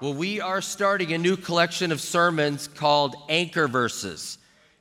Well, 0.00 0.14
we 0.14 0.40
are 0.40 0.62
starting 0.62 1.12
a 1.12 1.18
new 1.18 1.36
collection 1.36 1.92
of 1.92 2.00
sermons 2.00 2.68
called 2.68 3.16
Anchor 3.28 3.68
Verses. 3.68 4.38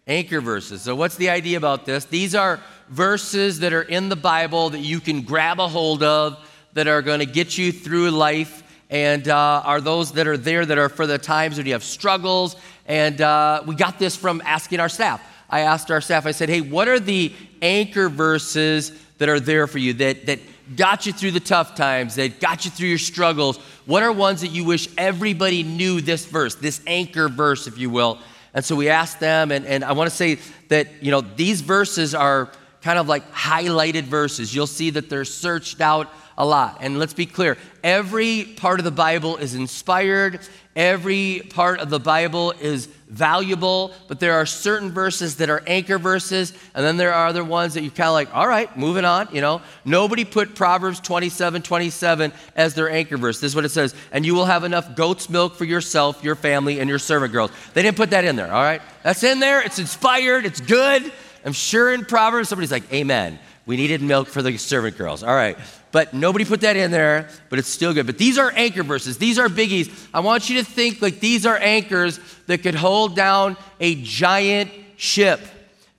Anchor 0.07 0.39
Verses. 0.39 0.83
So, 0.83 0.95
what's 0.95 1.17
the 1.17 1.29
idea 1.29 1.57
about 1.57 1.85
this? 1.85 2.05
These 2.05 2.35
are 2.35 2.61
verses 2.87 3.59
that 3.59 3.73
are 3.73 3.81
in 3.81 4.07
the 4.07 4.15
Bible 4.15 4.69
that 4.69 4.79
you 4.79 5.01
can 5.01 5.23
grab 5.23 5.59
a 5.59 5.67
hold 5.67 6.03
of 6.03 6.39
that 6.71 6.87
are 6.87 7.01
going 7.01 7.19
to 7.19 7.25
get 7.25 7.57
you 7.57 7.73
through 7.73 8.11
life 8.11 8.63
and 8.89 9.27
uh, 9.27 9.61
are 9.65 9.81
those 9.81 10.13
that 10.13 10.25
are 10.25 10.37
there 10.37 10.65
that 10.65 10.77
are 10.77 10.87
for 10.87 11.05
the 11.05 11.17
times 11.17 11.57
when 11.57 11.65
you 11.65 11.73
have 11.73 11.83
struggles. 11.83 12.55
And 12.85 13.19
uh, 13.19 13.63
we 13.67 13.75
got 13.75 13.99
this 13.99 14.15
from 14.15 14.41
asking 14.45 14.79
our 14.79 14.87
staff. 14.87 15.21
I 15.49 15.61
asked 15.61 15.91
our 15.91 15.99
staff, 15.99 16.27
I 16.27 16.31
said, 16.31 16.47
hey, 16.47 16.61
what 16.61 16.87
are 16.87 16.99
the 16.99 17.33
anchor 17.61 18.07
verses 18.07 18.93
that 19.17 19.27
are 19.27 19.41
there 19.41 19.67
for 19.67 19.79
you 19.79 19.91
that, 19.95 20.27
that 20.27 20.39
got 20.75 21.05
you 21.05 21.13
through 21.13 21.31
the 21.31 21.39
tough 21.39 21.75
times, 21.75 22.15
that 22.15 22.39
got 22.39 22.65
you 22.65 22.71
through 22.71 22.89
your 22.89 22.97
struggles? 22.97 23.57
What 23.85 24.03
are 24.03 24.11
ones 24.11 24.41
that 24.41 24.49
you 24.49 24.63
wish 24.63 24.87
everybody 24.97 25.63
knew 25.63 26.01
this 26.01 26.25
verse, 26.25 26.55
this 26.55 26.81
anchor 26.85 27.29
verse, 27.29 27.67
if 27.67 27.77
you 27.77 27.89
will? 27.89 28.19
And 28.53 28.65
so 28.65 28.75
we 28.75 28.89
asked 28.89 29.19
them, 29.19 29.51
and, 29.51 29.65
and 29.65 29.83
I 29.83 29.91
want 29.91 30.09
to 30.09 30.15
say 30.15 30.39
that, 30.69 31.03
you 31.03 31.11
know, 31.11 31.21
these 31.21 31.61
verses 31.61 32.15
are 32.15 32.49
kind 32.81 32.97
of 32.97 33.07
like 33.07 33.29
highlighted 33.31 34.03
verses. 34.03 34.53
You'll 34.53 34.67
see 34.67 34.89
that 34.91 35.09
they're 35.09 35.25
searched 35.25 35.81
out 35.81 36.09
a 36.39 36.45
lot. 36.45 36.77
And 36.79 36.97
let's 36.97 37.13
be 37.13 37.25
clear 37.25 37.57
every 37.83 38.45
part 38.57 38.79
of 38.79 38.85
the 38.85 38.91
Bible 38.91 39.37
is 39.37 39.55
inspired, 39.55 40.39
every 40.75 41.41
part 41.49 41.79
of 41.81 41.89
the 41.89 41.99
Bible 41.99 42.53
is 42.59 42.87
valuable, 43.09 43.93
but 44.07 44.19
there 44.21 44.35
are 44.35 44.45
certain 44.45 44.91
verses 44.91 45.37
that 45.37 45.49
are 45.49 45.61
anchor 45.67 45.97
verses, 45.97 46.53
and 46.73 46.85
then 46.85 46.95
there 46.95 47.13
are 47.13 47.27
other 47.27 47.43
ones 47.43 47.73
that 47.73 47.83
you 47.83 47.91
kind 47.91 48.07
of 48.07 48.13
like, 48.13 48.33
all 48.33 48.47
right, 48.47 48.75
moving 48.77 49.03
on, 49.03 49.27
you 49.33 49.41
know. 49.41 49.61
Nobody 49.83 50.23
put 50.23 50.55
Proverbs 50.55 51.01
27 51.01 51.61
27 51.61 52.31
as 52.55 52.73
their 52.73 52.89
anchor 52.89 53.17
verse. 53.17 53.39
This 53.39 53.51
is 53.51 53.55
what 53.55 53.65
it 53.65 53.69
says, 53.69 53.93
and 54.11 54.25
you 54.25 54.33
will 54.33 54.45
have 54.45 54.63
enough 54.63 54.95
goat's 54.95 55.29
milk 55.29 55.55
for 55.55 55.65
yourself, 55.65 56.23
your 56.23 56.35
family, 56.35 56.79
and 56.79 56.89
your 56.89 56.99
servant 56.99 57.33
girls. 57.33 57.51
They 57.73 57.81
didn't 57.81 57.97
put 57.97 58.11
that 58.11 58.23
in 58.23 58.37
there, 58.37 58.51
all 58.51 58.63
right? 58.63 58.81
That's 59.03 59.23
in 59.23 59.39
there, 59.41 59.61
it's 59.61 59.79
inspired, 59.79 60.45
it's 60.45 60.61
good. 60.61 61.11
I'm 61.43 61.53
sure 61.53 61.93
in 61.93 62.05
Proverbs 62.05 62.49
somebody's 62.49 62.71
like, 62.71 62.91
Amen. 62.93 63.39
We 63.69 63.77
needed 63.77 64.01
milk 64.01 64.27
for 64.29 64.41
the 64.41 64.57
servant 64.57 64.97
girls. 64.97 65.21
All 65.21 65.35
right. 65.35 65.55
But 65.91 66.11
nobody 66.11 66.43
put 66.43 66.61
that 66.61 66.75
in 66.75 66.89
there, 66.89 67.29
but 67.51 67.59
it's 67.59 67.67
still 67.67 67.93
good. 67.93 68.07
But 68.07 68.17
these 68.17 68.39
are 68.39 68.51
anchor 68.55 68.81
verses. 68.81 69.19
These 69.19 69.37
are 69.37 69.47
biggies. 69.47 69.93
I 70.11 70.21
want 70.21 70.49
you 70.49 70.57
to 70.57 70.63
think 70.63 71.03
like 71.03 71.19
these 71.19 71.45
are 71.45 71.55
anchors 71.55 72.19
that 72.47 72.63
could 72.63 72.73
hold 72.73 73.15
down 73.15 73.57
a 73.79 73.93
giant 74.01 74.71
ship. 74.97 75.39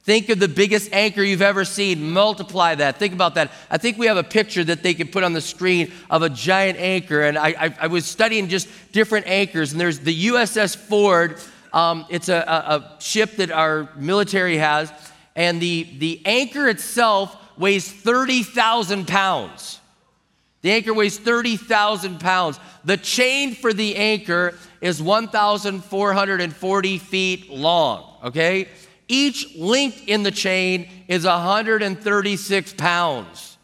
Think 0.03 0.31
of 0.31 0.41
the 0.41 0.49
biggest 0.49 0.93
anchor 0.93 1.23
you've 1.23 1.43
ever 1.43 1.65
seen. 1.65 2.11
Multiply 2.11 2.75
that. 2.75 2.97
Think 2.97 3.15
about 3.15 3.37
that. 3.37 3.53
I 3.71 3.79
think 3.79 3.99
we 3.99 4.07
have 4.07 4.17
a 4.17 4.25
picture 4.25 4.65
that 4.65 4.83
they 4.83 4.93
could 4.93 5.13
put 5.13 5.23
on 5.23 5.33
the 5.33 5.41
screen 5.41 5.93
of 6.11 6.23
a 6.23 6.29
giant 6.29 6.77
anchor. 6.77 7.23
And 7.23 7.39
I, 7.39 7.51
I, 7.51 7.77
I 7.83 7.87
was 7.87 8.05
studying 8.05 8.49
just 8.49 8.69
different 8.91 9.29
anchors, 9.29 9.71
and 9.71 9.81
there's 9.81 10.01
the 10.01 10.27
USS 10.27 10.77
Ford. 10.77 11.39
Um, 11.73 12.05
it's 12.09 12.29
a, 12.29 12.39
a, 12.39 12.99
a 12.99 13.01
ship 13.01 13.37
that 13.37 13.53
our 13.53 13.89
military 13.95 14.57
has, 14.57 14.93
and 15.37 15.63
the, 15.63 15.87
the 16.01 16.21
anchor 16.27 16.69
itself 16.69 17.37
weighs 17.61 17.89
30,000 17.93 19.07
pounds. 19.07 19.79
The 20.63 20.73
anchor 20.73 20.93
weighs 20.93 21.19
30,000 21.19 22.19
pounds. 22.19 22.59
The 22.85 22.97
chain 22.97 23.55
for 23.55 23.73
the 23.73 23.95
anchor 23.97 24.55
is 24.81 25.01
1,440 25.01 26.99
feet 26.99 27.51
long, 27.51 28.17
okay? 28.25 28.67
Each 29.07 29.55
link 29.57 30.09
in 30.09 30.23
the 30.23 30.31
chain 30.31 30.89
is 31.07 31.25
136 31.25 32.73
pounds. 32.75 33.59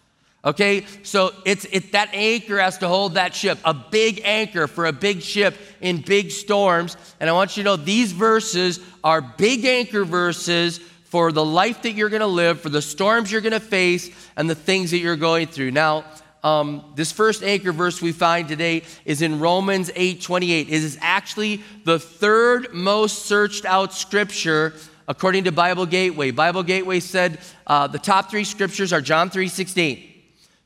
Okay, 0.45 0.87
so 1.03 1.33
it's 1.45 1.65
it, 1.73 1.91
that 1.91 2.11
anchor 2.13 2.59
has 2.61 2.79
to 2.79 2.87
hold 2.87 3.15
that 3.15 3.35
ship, 3.35 3.59
a 3.65 3.75
big 3.75 4.21
anchor 4.23 4.69
for 4.69 4.87
a 4.87 4.93
big 4.93 5.21
ship 5.21 5.57
in 5.81 6.01
big 6.03 6.31
storms. 6.31 6.97
And 7.19 7.29
I 7.29 7.33
want 7.33 7.57
you 7.57 7.65
to 7.65 7.71
know 7.71 7.77
these 7.77 8.13
verses 8.13 8.79
are 9.03 9.21
big 9.21 9.65
anchor 9.65 10.05
verses 10.05 10.79
for 11.17 11.33
the 11.33 11.43
life 11.43 11.81
that 11.81 11.93
you're 11.93 12.11
going 12.11 12.21
to 12.21 12.27
live, 12.27 12.61
for 12.61 12.69
the 12.69 12.83
storms 12.83 13.33
you're 13.33 13.41
going 13.41 13.55
to 13.55 13.59
face, 13.59 14.11
and 14.37 14.51
the 14.51 14.55
things 14.55 14.91
that 14.91 14.99
you're 14.99 15.17
going 15.17 15.47
through. 15.47 15.71
Now, 15.71 16.05
um, 16.45 16.93
this 16.95 17.11
first 17.11 17.43
anchor 17.43 17.73
verse 17.73 18.03
we 18.03 18.13
find 18.13 18.47
today 18.47 18.83
is 19.07 19.23
in 19.23 19.41
Romans 19.41 19.91
8 19.95 20.21
28. 20.21 20.69
It 20.69 20.75
is 20.75 20.99
actually 21.01 21.63
the 21.85 21.99
third 21.99 22.75
most 22.75 23.25
searched 23.25 23.65
out 23.65 23.95
scripture 23.95 24.75
according 25.09 25.45
to 25.45 25.53
Bible 25.53 25.87
Gateway. 25.87 26.33
Bible 26.33 26.63
Gateway 26.63 27.01
said 27.01 27.39
uh, 27.67 27.87
the 27.87 27.99
top 27.99 28.31
three 28.31 28.45
scriptures 28.45 28.93
are 28.93 29.01
John 29.01 29.31
3 29.31 29.49
16. 29.49 30.16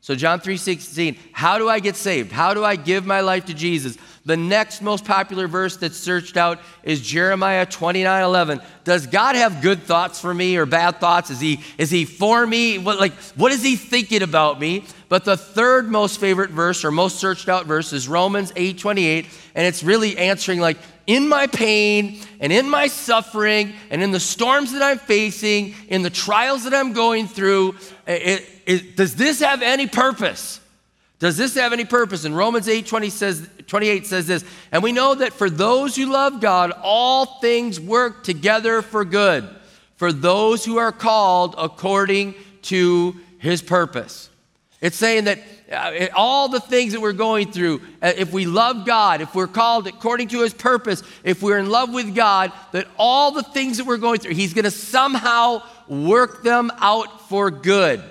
So 0.02 0.14
John 0.14 0.40
3:16, 0.40 1.18
how 1.32 1.58
do 1.58 1.68
I 1.68 1.78
get 1.78 1.94
saved? 1.94 2.32
How 2.32 2.54
do 2.54 2.64
I 2.64 2.76
give 2.76 3.04
my 3.04 3.20
life 3.20 3.46
to 3.46 3.54
Jesus? 3.54 3.98
The 4.24 4.36
next 4.36 4.80
most 4.80 5.04
popular 5.04 5.46
verse 5.46 5.76
that's 5.76 5.96
searched 5.96 6.36
out 6.36 6.58
is 6.82 7.00
Jeremiah 7.00 7.66
29:11. 7.66 8.60
Does 8.84 9.06
God 9.06 9.36
have 9.36 9.60
good 9.60 9.82
thoughts 9.82 10.20
for 10.20 10.32
me 10.32 10.56
or 10.56 10.64
bad 10.66 11.00
thoughts? 11.00 11.30
Is 11.30 11.40
he 11.40 11.60
is 11.76 11.90
he 11.90 12.06
for 12.06 12.46
me? 12.46 12.78
What 12.78 12.98
like 12.98 13.12
what 13.36 13.52
is 13.52 13.62
he 13.62 13.76
thinking 13.76 14.22
about 14.22 14.58
me? 14.58 14.84
But 15.10 15.24
the 15.24 15.36
third 15.36 15.90
most 15.90 16.18
favorite 16.18 16.50
verse 16.50 16.84
or 16.84 16.90
most 16.90 17.18
searched 17.18 17.48
out 17.48 17.66
verse 17.66 17.92
is 17.92 18.08
Romans 18.08 18.52
8:28, 18.56 19.26
and 19.54 19.66
it's 19.66 19.82
really 19.82 20.16
answering 20.16 20.60
like 20.60 20.78
in 21.10 21.28
my 21.28 21.48
pain 21.48 22.20
and 22.38 22.52
in 22.52 22.70
my 22.70 22.86
suffering 22.86 23.72
and 23.90 24.00
in 24.00 24.12
the 24.12 24.20
storms 24.20 24.72
that 24.72 24.80
I'm 24.80 24.98
facing, 24.98 25.74
in 25.88 26.02
the 26.02 26.10
trials 26.10 26.62
that 26.62 26.72
I'm 26.72 26.92
going 26.92 27.26
through, 27.26 27.74
it, 28.06 28.48
it, 28.64 28.96
does 28.96 29.16
this 29.16 29.40
have 29.40 29.60
any 29.60 29.88
purpose? 29.88 30.60
Does 31.18 31.36
this 31.36 31.56
have 31.56 31.72
any 31.72 31.84
purpose? 31.84 32.24
And 32.24 32.36
Romans 32.36 32.68
8 32.68 32.86
20 32.86 33.10
says, 33.10 33.48
28 33.66 34.06
says 34.06 34.28
this, 34.28 34.44
and 34.70 34.84
we 34.84 34.92
know 34.92 35.16
that 35.16 35.32
for 35.32 35.50
those 35.50 35.96
who 35.96 36.06
love 36.06 36.40
God, 36.40 36.72
all 36.80 37.40
things 37.40 37.80
work 37.80 38.22
together 38.22 38.80
for 38.80 39.04
good, 39.04 39.48
for 39.96 40.12
those 40.12 40.64
who 40.64 40.78
are 40.78 40.92
called 40.92 41.56
according 41.58 42.36
to 42.62 43.16
his 43.38 43.62
purpose. 43.62 44.30
It's 44.80 44.96
saying 44.96 45.24
that 45.24 45.38
uh, 45.70 46.08
all 46.14 46.48
the 46.48 46.60
things 46.60 46.92
that 46.92 47.00
we're 47.00 47.12
going 47.12 47.52
through, 47.52 47.82
uh, 48.00 48.12
if 48.16 48.32
we 48.32 48.46
love 48.46 48.86
God, 48.86 49.20
if 49.20 49.34
we're 49.34 49.46
called 49.46 49.86
according 49.86 50.28
to 50.28 50.40
His 50.40 50.54
purpose, 50.54 51.02
if 51.22 51.42
we're 51.42 51.58
in 51.58 51.68
love 51.68 51.92
with 51.92 52.14
God, 52.14 52.52
that 52.72 52.88
all 52.96 53.30
the 53.30 53.42
things 53.42 53.76
that 53.76 53.86
we're 53.86 53.98
going 53.98 54.20
through, 54.20 54.34
He's 54.34 54.54
going 54.54 54.64
to 54.64 54.70
somehow 54.70 55.62
work 55.86 56.42
them 56.42 56.72
out 56.78 57.28
for 57.28 57.50
good. 57.50 58.02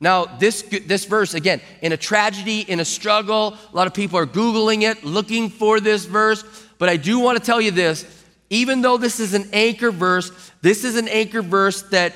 Now, 0.00 0.24
this, 0.24 0.62
this 0.62 1.04
verse, 1.04 1.34
again, 1.34 1.60
in 1.82 1.92
a 1.92 1.96
tragedy, 1.96 2.60
in 2.60 2.80
a 2.80 2.84
struggle, 2.84 3.56
a 3.72 3.76
lot 3.76 3.86
of 3.86 3.94
people 3.94 4.18
are 4.18 4.26
Googling 4.26 4.82
it, 4.82 5.04
looking 5.04 5.50
for 5.50 5.78
this 5.78 6.06
verse. 6.06 6.42
But 6.78 6.88
I 6.88 6.96
do 6.96 7.20
want 7.20 7.38
to 7.38 7.44
tell 7.44 7.60
you 7.60 7.70
this 7.70 8.04
even 8.52 8.82
though 8.82 8.96
this 8.96 9.20
is 9.20 9.32
an 9.32 9.48
anchor 9.52 9.92
verse, 9.92 10.32
this 10.60 10.82
is 10.82 10.96
an 10.96 11.06
anchor 11.06 11.40
verse 11.40 11.82
that 11.82 12.12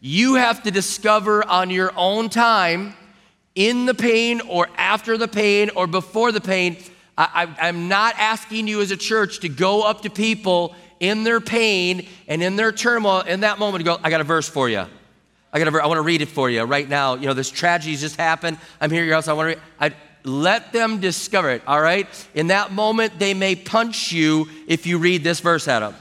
you 0.00 0.34
have 0.34 0.62
to 0.64 0.70
discover 0.70 1.46
on 1.48 1.70
your 1.70 1.92
own 1.96 2.28
time 2.28 2.94
in 3.58 3.86
the 3.86 3.94
pain 3.94 4.40
or 4.42 4.68
after 4.76 5.18
the 5.18 5.26
pain 5.26 5.68
or 5.74 5.88
before 5.88 6.30
the 6.30 6.40
pain. 6.40 6.76
I, 7.18 7.52
am 7.58 7.88
not 7.88 8.14
asking 8.16 8.68
you 8.68 8.80
as 8.80 8.92
a 8.92 8.96
church 8.96 9.40
to 9.40 9.48
go 9.48 9.82
up 9.82 10.02
to 10.02 10.10
people 10.10 10.76
in 11.00 11.24
their 11.24 11.40
pain 11.40 12.06
and 12.28 12.40
in 12.40 12.54
their 12.54 12.70
turmoil 12.70 13.22
in 13.22 13.40
that 13.40 13.58
moment 13.58 13.84
go, 13.84 13.98
I 14.00 14.10
got 14.10 14.20
a 14.20 14.24
verse 14.24 14.48
for 14.48 14.68
you. 14.68 14.84
I 15.52 15.58
got 15.58 15.66
a 15.66 15.72
verse, 15.72 15.82
I 15.82 15.88
want 15.88 15.98
to 15.98 16.02
read 16.02 16.22
it 16.22 16.28
for 16.28 16.48
you 16.48 16.62
right 16.62 16.88
now. 16.88 17.16
You 17.16 17.26
know, 17.26 17.34
this 17.34 17.50
tragedy 17.50 17.96
just 17.96 18.14
happened. 18.14 18.58
I'm 18.80 18.92
here 18.92 19.02
at 19.02 19.06
your 19.06 19.16
house. 19.16 19.26
I 19.26 19.32
want 19.32 19.46
to 19.46 19.56
read. 19.56 19.62
I, 19.80 19.94
let 20.22 20.72
them 20.72 21.00
discover 21.00 21.50
it, 21.50 21.62
all 21.66 21.80
right? 21.80 22.06
In 22.34 22.48
that 22.48 22.70
moment, 22.70 23.18
they 23.18 23.34
may 23.34 23.56
punch 23.56 24.12
you 24.12 24.48
if 24.68 24.86
you 24.86 24.98
read 24.98 25.24
this 25.24 25.40
verse 25.40 25.66
at 25.66 25.80
them, 25.80 25.96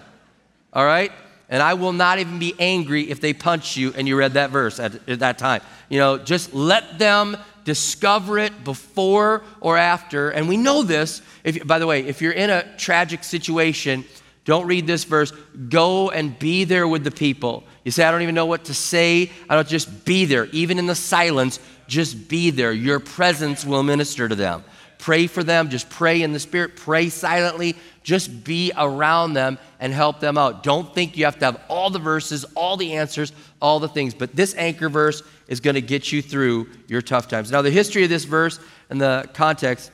all 0.74 0.86
right? 0.86 1.12
And 1.50 1.64
I 1.64 1.76
will 1.76 1.94
not 1.94 2.20
even 2.20 2.40
be 2.40 2.54
angry 2.60 3.10
if 3.10 3.22
they 3.22 3.34
punch 3.34 3.78
you 3.78 3.94
and 3.96 4.08
you 4.08 4.18
read 4.18 4.34
that 4.34 4.50
verse 4.50 4.80
at, 4.80 5.08
at 5.08 5.20
that 5.20 5.38
time. 5.38 5.62
You 5.88 5.98
know, 5.98 6.18
just 6.18 6.54
let 6.54 7.00
them 7.00 7.38
discover 7.64 8.38
it 8.38 8.64
before 8.64 9.44
or 9.62 9.78
after. 9.78 10.30
And 10.30 10.50
we 10.50 10.58
know 10.58 10.84
this. 10.84 11.22
If, 11.44 11.66
by 11.66 11.80
the 11.80 11.88
way, 11.88 12.06
if 12.06 12.22
you're 12.22 12.34
in 12.34 12.50
a 12.50 12.76
tragic 12.78 13.24
situation, 13.24 14.04
don't 14.44 14.68
read 14.68 14.88
this 14.88 15.04
verse. 15.04 15.32
Go 15.70 16.10
and 16.10 16.38
be 16.38 16.64
there 16.64 16.88
with 16.88 17.04
the 17.04 17.12
people. 17.12 17.66
You 17.84 17.92
say, 17.92 18.04
I 18.04 18.12
don't 18.12 18.22
even 18.22 18.36
know 18.36 18.46
what 18.46 18.66
to 18.66 18.74
say. 18.74 19.32
I 19.50 19.56
don't 19.56 19.68
just 19.68 20.06
be 20.06 20.26
there. 20.26 20.46
Even 20.48 20.80
in 20.80 20.86
the 20.86 20.96
silence, 20.96 21.60
just 21.88 22.28
be 22.28 22.50
there. 22.52 22.72
Your 22.72 23.00
presence 23.00 23.66
will 23.66 23.84
minister 23.84 24.28
to 24.28 24.36
them. 24.36 24.64
Pray 24.98 25.28
for 25.28 25.44
them. 25.44 25.70
Just 25.70 25.90
pray 25.90 26.22
in 26.22 26.34
the 26.34 26.40
Spirit. 26.40 26.76
Pray 26.76 27.10
silently. 27.10 27.76
Just 28.04 28.44
be 28.44 28.72
around 28.78 29.34
them 29.34 29.60
and 29.80 29.94
help 29.94 30.20
them 30.20 30.38
out. 30.38 30.64
Don't 30.64 30.94
think 30.94 31.18
you 31.18 31.26
have 31.26 31.38
to 31.40 31.46
have 31.46 31.62
all 31.68 31.90
the 31.90 32.00
verses, 32.00 32.46
all 32.56 32.78
the 32.78 32.94
answers, 32.94 33.32
all 33.62 33.80
the 33.80 33.90
things. 33.90 34.14
But 34.14 34.36
this 34.36 34.56
anchor 34.56 34.90
verse 34.90 35.22
is 35.48 35.60
going 35.60 35.76
to 35.76 35.82
get 35.82 36.12
you 36.12 36.22
through 36.22 36.70
your 36.88 37.02
tough 37.02 37.28
times. 37.28 37.52
Now, 37.52 37.62
the 37.62 37.72
history 37.72 38.04
of 38.04 38.10
this 38.10 38.24
verse 38.26 38.60
and 38.90 39.00
the 39.00 39.30
context 39.34 39.92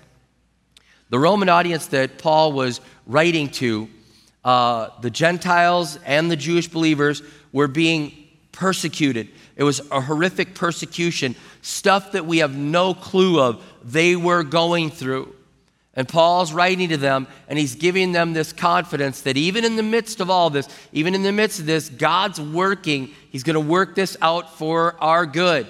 the 1.13 1.19
Roman 1.19 1.47
audience 1.47 1.85
that 1.87 2.17
Paul 2.17 2.53
was 2.53 2.81
writing 3.05 3.49
to, 3.49 3.87
uh, 4.43 4.89
the 5.01 5.11
Gentiles 5.11 5.99
and 6.07 6.31
the 6.31 6.35
Jewish 6.35 6.67
believers, 6.67 7.21
were 7.51 7.67
being 7.67 8.11
persecuted. 8.51 9.27
It 9.55 9.63
was 9.63 9.79
a 9.91 10.01
horrific 10.01 10.55
persecution, 10.55 11.35
stuff 11.61 12.13
that 12.13 12.25
we 12.25 12.39
have 12.39 12.57
no 12.57 12.95
clue 12.95 13.39
of 13.39 13.63
they 13.83 14.15
were 14.15 14.43
going 14.43 14.89
through. 14.89 15.35
And 15.95 16.07
Paul's 16.07 16.51
writing 16.51 16.89
to 16.89 16.97
them, 16.97 17.27
and 17.47 17.59
he's 17.59 17.75
giving 17.75 18.13
them 18.13 18.33
this 18.33 18.51
confidence 18.51 19.21
that 19.21 19.37
even 19.37 19.63
in 19.63 19.75
the 19.75 19.83
midst 19.83 20.21
of 20.21 20.29
all 20.29 20.49
this, 20.49 20.67
even 20.91 21.13
in 21.13 21.21
the 21.21 21.31
midst 21.31 21.59
of 21.59 21.67
this, 21.67 21.87
God's 21.89 22.41
working. 22.41 23.11
He's 23.29 23.43
going 23.43 23.53
to 23.53 23.59
work 23.59 23.93
this 23.93 24.17
out 24.19 24.57
for 24.57 24.95
our 24.99 25.27
good. 25.27 25.67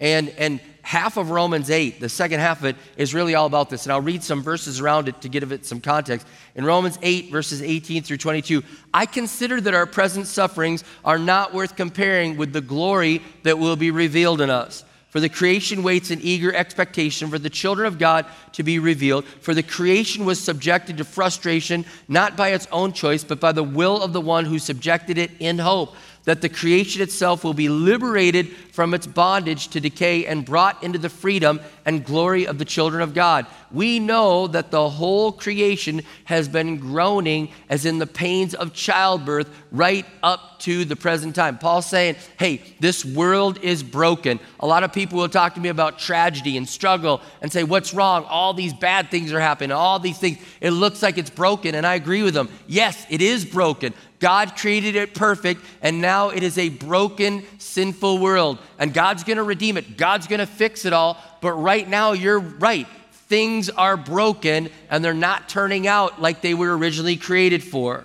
And, 0.00 0.30
and 0.30 0.60
half 0.82 1.16
of 1.16 1.30
Romans 1.30 1.70
8, 1.70 2.00
the 2.00 2.08
second 2.08 2.40
half 2.40 2.58
of 2.58 2.66
it, 2.66 2.76
is 2.96 3.14
really 3.14 3.36
all 3.36 3.46
about 3.46 3.70
this. 3.70 3.84
And 3.84 3.92
I'll 3.92 4.00
read 4.00 4.24
some 4.24 4.42
verses 4.42 4.80
around 4.80 5.08
it 5.08 5.20
to 5.20 5.28
give 5.28 5.50
it 5.52 5.64
some 5.64 5.80
context. 5.80 6.26
In 6.56 6.64
Romans 6.64 6.98
8, 7.00 7.30
verses 7.30 7.62
18 7.62 8.02
through 8.02 8.18
22, 8.18 8.64
I 8.92 9.06
consider 9.06 9.60
that 9.60 9.74
our 9.74 9.86
present 9.86 10.26
sufferings 10.26 10.82
are 11.04 11.18
not 11.18 11.54
worth 11.54 11.76
comparing 11.76 12.36
with 12.36 12.52
the 12.52 12.60
glory 12.60 13.22
that 13.44 13.58
will 13.58 13.76
be 13.76 13.92
revealed 13.92 14.40
in 14.40 14.50
us. 14.50 14.84
For 15.16 15.20
the 15.20 15.30
creation 15.30 15.82
waits 15.82 16.10
in 16.10 16.20
eager 16.20 16.54
expectation 16.54 17.30
for 17.30 17.38
the 17.38 17.48
children 17.48 17.86
of 17.86 17.98
God 17.98 18.26
to 18.52 18.62
be 18.62 18.78
revealed. 18.78 19.24
For 19.24 19.54
the 19.54 19.62
creation 19.62 20.26
was 20.26 20.38
subjected 20.38 20.98
to 20.98 21.04
frustration, 21.04 21.86
not 22.06 22.36
by 22.36 22.50
its 22.50 22.68
own 22.70 22.92
choice, 22.92 23.24
but 23.24 23.40
by 23.40 23.52
the 23.52 23.62
will 23.62 24.02
of 24.02 24.12
the 24.12 24.20
one 24.20 24.44
who 24.44 24.58
subjected 24.58 25.16
it 25.16 25.30
in 25.38 25.58
hope 25.58 25.96
that 26.26 26.42
the 26.42 26.48
creation 26.48 27.00
itself 27.00 27.42
will 27.42 27.54
be 27.54 27.68
liberated 27.68 28.50
from 28.72 28.92
its 28.92 29.06
bondage 29.06 29.68
to 29.68 29.80
decay 29.80 30.26
and 30.26 30.44
brought 30.44 30.82
into 30.82 30.98
the 30.98 31.08
freedom 31.08 31.58
and 31.86 32.04
glory 32.04 32.46
of 32.46 32.58
the 32.58 32.64
children 32.64 33.00
of 33.00 33.14
God. 33.14 33.46
We 33.72 33.98
know 33.98 34.46
that 34.48 34.70
the 34.70 34.90
whole 34.90 35.32
creation 35.32 36.02
has 36.24 36.48
been 36.48 36.78
groaning 36.78 37.50
as 37.68 37.86
in 37.86 37.98
the 37.98 38.06
pains 38.06 38.54
of 38.54 38.74
childbirth 38.74 39.48
right 39.72 40.04
up 40.22 40.60
to 40.60 40.84
the 40.84 40.96
present 40.96 41.34
time. 41.34 41.58
Paul's 41.58 41.86
saying, 41.86 42.16
hey, 42.38 42.60
this 42.80 43.04
world 43.04 43.58
is 43.62 43.82
broken. 43.82 44.40
A 44.60 44.66
lot 44.66 44.82
of 44.82 44.92
people 44.92 45.18
will 45.18 45.28
talk 45.28 45.54
to 45.54 45.60
me 45.60 45.68
about 45.68 45.98
tragedy 45.98 46.56
and 46.56 46.68
struggle 46.68 47.20
and 47.40 47.52
say, 47.52 47.64
what's 47.64 47.94
wrong? 47.94 48.24
All 48.24 48.52
these 48.52 48.74
bad 48.74 49.10
things 49.10 49.32
are 49.32 49.40
happening, 49.40 49.72
all 49.72 49.98
these 49.98 50.18
things. 50.18 50.38
It 50.60 50.70
looks 50.70 51.02
like 51.02 51.18
it's 51.18 51.30
broken, 51.30 51.74
and 51.74 51.86
I 51.86 51.94
agree 51.94 52.22
with 52.22 52.34
them. 52.34 52.48
Yes, 52.66 53.06
it 53.10 53.22
is 53.22 53.44
broken. 53.44 53.94
God 54.18 54.56
created 54.56 54.96
it 54.96 55.14
perfect, 55.14 55.62
and 55.82 56.00
now 56.00 56.30
it 56.30 56.42
is 56.42 56.58
a 56.58 56.68
broken, 56.68 57.44
sinful 57.58 58.18
world. 58.18 58.58
And 58.78 58.94
God's 58.94 59.24
gonna 59.24 59.42
redeem 59.42 59.76
it, 59.76 59.96
God's 59.96 60.26
gonna 60.26 60.46
fix 60.46 60.84
it 60.84 60.92
all. 60.92 61.18
But 61.40 61.52
right 61.52 61.88
now, 61.88 62.12
you're 62.12 62.40
right. 62.40 62.86
Things 63.28 63.68
are 63.70 63.96
broken, 63.96 64.70
and 64.88 65.04
they're 65.04 65.14
not 65.14 65.48
turning 65.48 65.86
out 65.86 66.20
like 66.20 66.40
they 66.40 66.54
were 66.54 66.76
originally 66.76 67.16
created 67.16 67.62
for. 67.62 68.04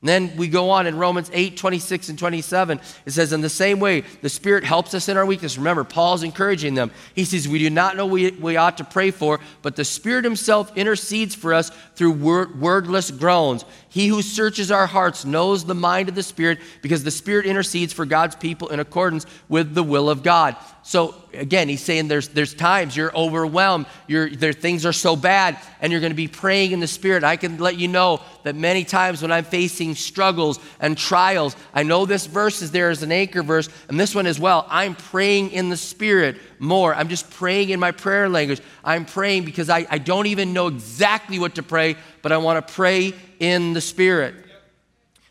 And 0.00 0.08
then 0.08 0.36
we 0.36 0.46
go 0.46 0.70
on 0.70 0.86
in 0.86 0.96
Romans 0.96 1.28
8, 1.32 1.56
26 1.56 2.10
and 2.10 2.18
27. 2.18 2.80
It 3.04 3.10
says, 3.10 3.32
In 3.32 3.40
the 3.40 3.48
same 3.48 3.80
way, 3.80 4.02
the 4.22 4.28
Spirit 4.28 4.62
helps 4.62 4.94
us 4.94 5.08
in 5.08 5.16
our 5.16 5.26
weakness. 5.26 5.58
Remember, 5.58 5.82
Paul's 5.82 6.22
encouraging 6.22 6.74
them. 6.74 6.92
He 7.14 7.24
says, 7.24 7.48
We 7.48 7.58
do 7.58 7.68
not 7.68 7.96
know 7.96 8.06
what 8.06 8.12
we, 8.12 8.30
we 8.30 8.56
ought 8.56 8.78
to 8.78 8.84
pray 8.84 9.10
for, 9.10 9.40
but 9.60 9.74
the 9.74 9.84
Spirit 9.84 10.24
Himself 10.24 10.76
intercedes 10.76 11.34
for 11.34 11.52
us 11.52 11.72
through 11.96 12.12
word, 12.12 12.60
wordless 12.60 13.10
groans. 13.10 13.64
He 13.90 14.08
who 14.08 14.20
searches 14.20 14.70
our 14.70 14.86
hearts 14.86 15.24
knows 15.24 15.64
the 15.64 15.74
mind 15.74 16.08
of 16.10 16.14
the 16.14 16.22
Spirit 16.22 16.58
because 16.82 17.04
the 17.04 17.10
Spirit 17.10 17.46
intercedes 17.46 17.92
for 17.92 18.04
God's 18.04 18.36
people 18.36 18.68
in 18.68 18.80
accordance 18.80 19.24
with 19.48 19.74
the 19.74 19.82
will 19.82 20.10
of 20.10 20.22
God. 20.22 20.56
So 20.82 21.14
again, 21.32 21.68
he's 21.68 21.82
saying 21.82 22.08
there's, 22.08 22.28
there's 22.28 22.54
times 22.54 22.96
you're 22.96 23.14
overwhelmed, 23.16 23.86
you're, 24.06 24.28
there, 24.28 24.52
things 24.52 24.84
are 24.84 24.92
so 24.92 25.16
bad, 25.16 25.58
and 25.80 25.90
you're 25.90 26.00
going 26.00 26.12
to 26.12 26.16
be 26.16 26.28
praying 26.28 26.72
in 26.72 26.80
the 26.80 26.86
Spirit. 26.86 27.24
I 27.24 27.36
can 27.36 27.58
let 27.58 27.76
you 27.76 27.88
know 27.88 28.20
that 28.42 28.54
many 28.54 28.84
times 28.84 29.22
when 29.22 29.32
I'm 29.32 29.44
facing 29.44 29.94
struggles 29.94 30.58
and 30.80 30.96
trials, 30.96 31.56
I 31.72 31.82
know 31.82 32.06
this 32.06 32.26
verse 32.26 32.62
is 32.62 32.70
there 32.70 32.90
as 32.90 33.02
an 33.02 33.12
anchor 33.12 33.42
verse, 33.42 33.68
and 33.88 33.98
this 33.98 34.14
one 34.14 34.26
as 34.26 34.38
well. 34.38 34.66
I'm 34.68 34.94
praying 34.94 35.50
in 35.50 35.68
the 35.68 35.76
Spirit 35.76 36.38
more. 36.58 36.94
I'm 36.94 37.08
just 37.08 37.30
praying 37.30 37.70
in 37.70 37.80
my 37.80 37.92
prayer 37.92 38.28
language. 38.28 38.60
I'm 38.84 39.04
praying 39.04 39.44
because 39.44 39.70
I, 39.70 39.86
I 39.90 39.98
don't 39.98 40.26
even 40.26 40.52
know 40.52 40.66
exactly 40.66 41.38
what 41.38 41.54
to 41.56 41.62
pray, 41.62 41.96
but 42.22 42.32
I 42.32 42.38
want 42.38 42.66
to 42.66 42.74
pray 42.74 43.14
in 43.38 43.72
the 43.72 43.80
Spirit. 43.80 44.34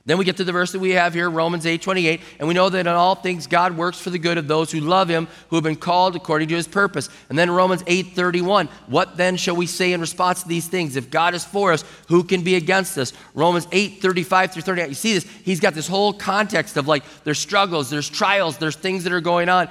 Then 0.07 0.17
we 0.17 0.23
get 0.23 0.37
to 0.37 0.45
the 0.45 0.53
verse 0.53 0.71
that 0.71 0.79
we 0.79 0.91
have 0.91 1.13
here, 1.13 1.29
Romans 1.29 1.65
8 1.65 1.81
28, 1.81 2.21
and 2.39 2.47
we 2.47 2.53
know 2.53 2.69
that 2.69 2.79
in 2.79 2.87
all 2.87 3.13
things 3.13 3.45
God 3.45 3.75
works 3.75 3.99
for 3.99 4.09
the 4.09 4.17
good 4.17 4.37
of 4.37 4.47
those 4.47 4.71
who 4.71 4.79
love 4.79 5.09
him, 5.09 5.27
who 5.49 5.57
have 5.57 5.65
been 5.65 5.75
called 5.75 6.15
according 6.15 6.47
to 6.47 6.55
his 6.55 6.65
purpose. 6.65 7.09
And 7.27 7.37
then 7.37 7.51
Romans 7.51 7.83
8 7.87 8.13
31, 8.13 8.69
what 8.87 9.17
then 9.17 9.35
shall 9.35 9.57
we 9.57 9.67
say 9.67 9.91
in 9.91 9.99
response 9.99 10.43
to 10.43 10.47
these 10.47 10.65
things? 10.65 10.95
If 10.95 11.11
God 11.11 11.35
is 11.35 11.43
for 11.43 11.73
us, 11.73 11.83
who 12.07 12.23
can 12.23 12.41
be 12.41 12.55
against 12.55 12.97
us? 12.97 13.11
Romans 13.33 13.67
8 13.73 14.01
35 14.01 14.53
through 14.53 14.61
38. 14.61 14.87
You 14.87 14.95
see 14.95 15.13
this? 15.13 15.25
He's 15.43 15.59
got 15.59 15.73
this 15.73 15.89
whole 15.89 16.13
context 16.13 16.77
of 16.77 16.87
like 16.87 17.03
there's 17.25 17.39
struggles, 17.39 17.89
there's 17.89 18.09
trials, 18.09 18.57
there's 18.57 18.77
things 18.77 19.03
that 19.03 19.11
are 19.11 19.19
going 19.19 19.49
on. 19.49 19.67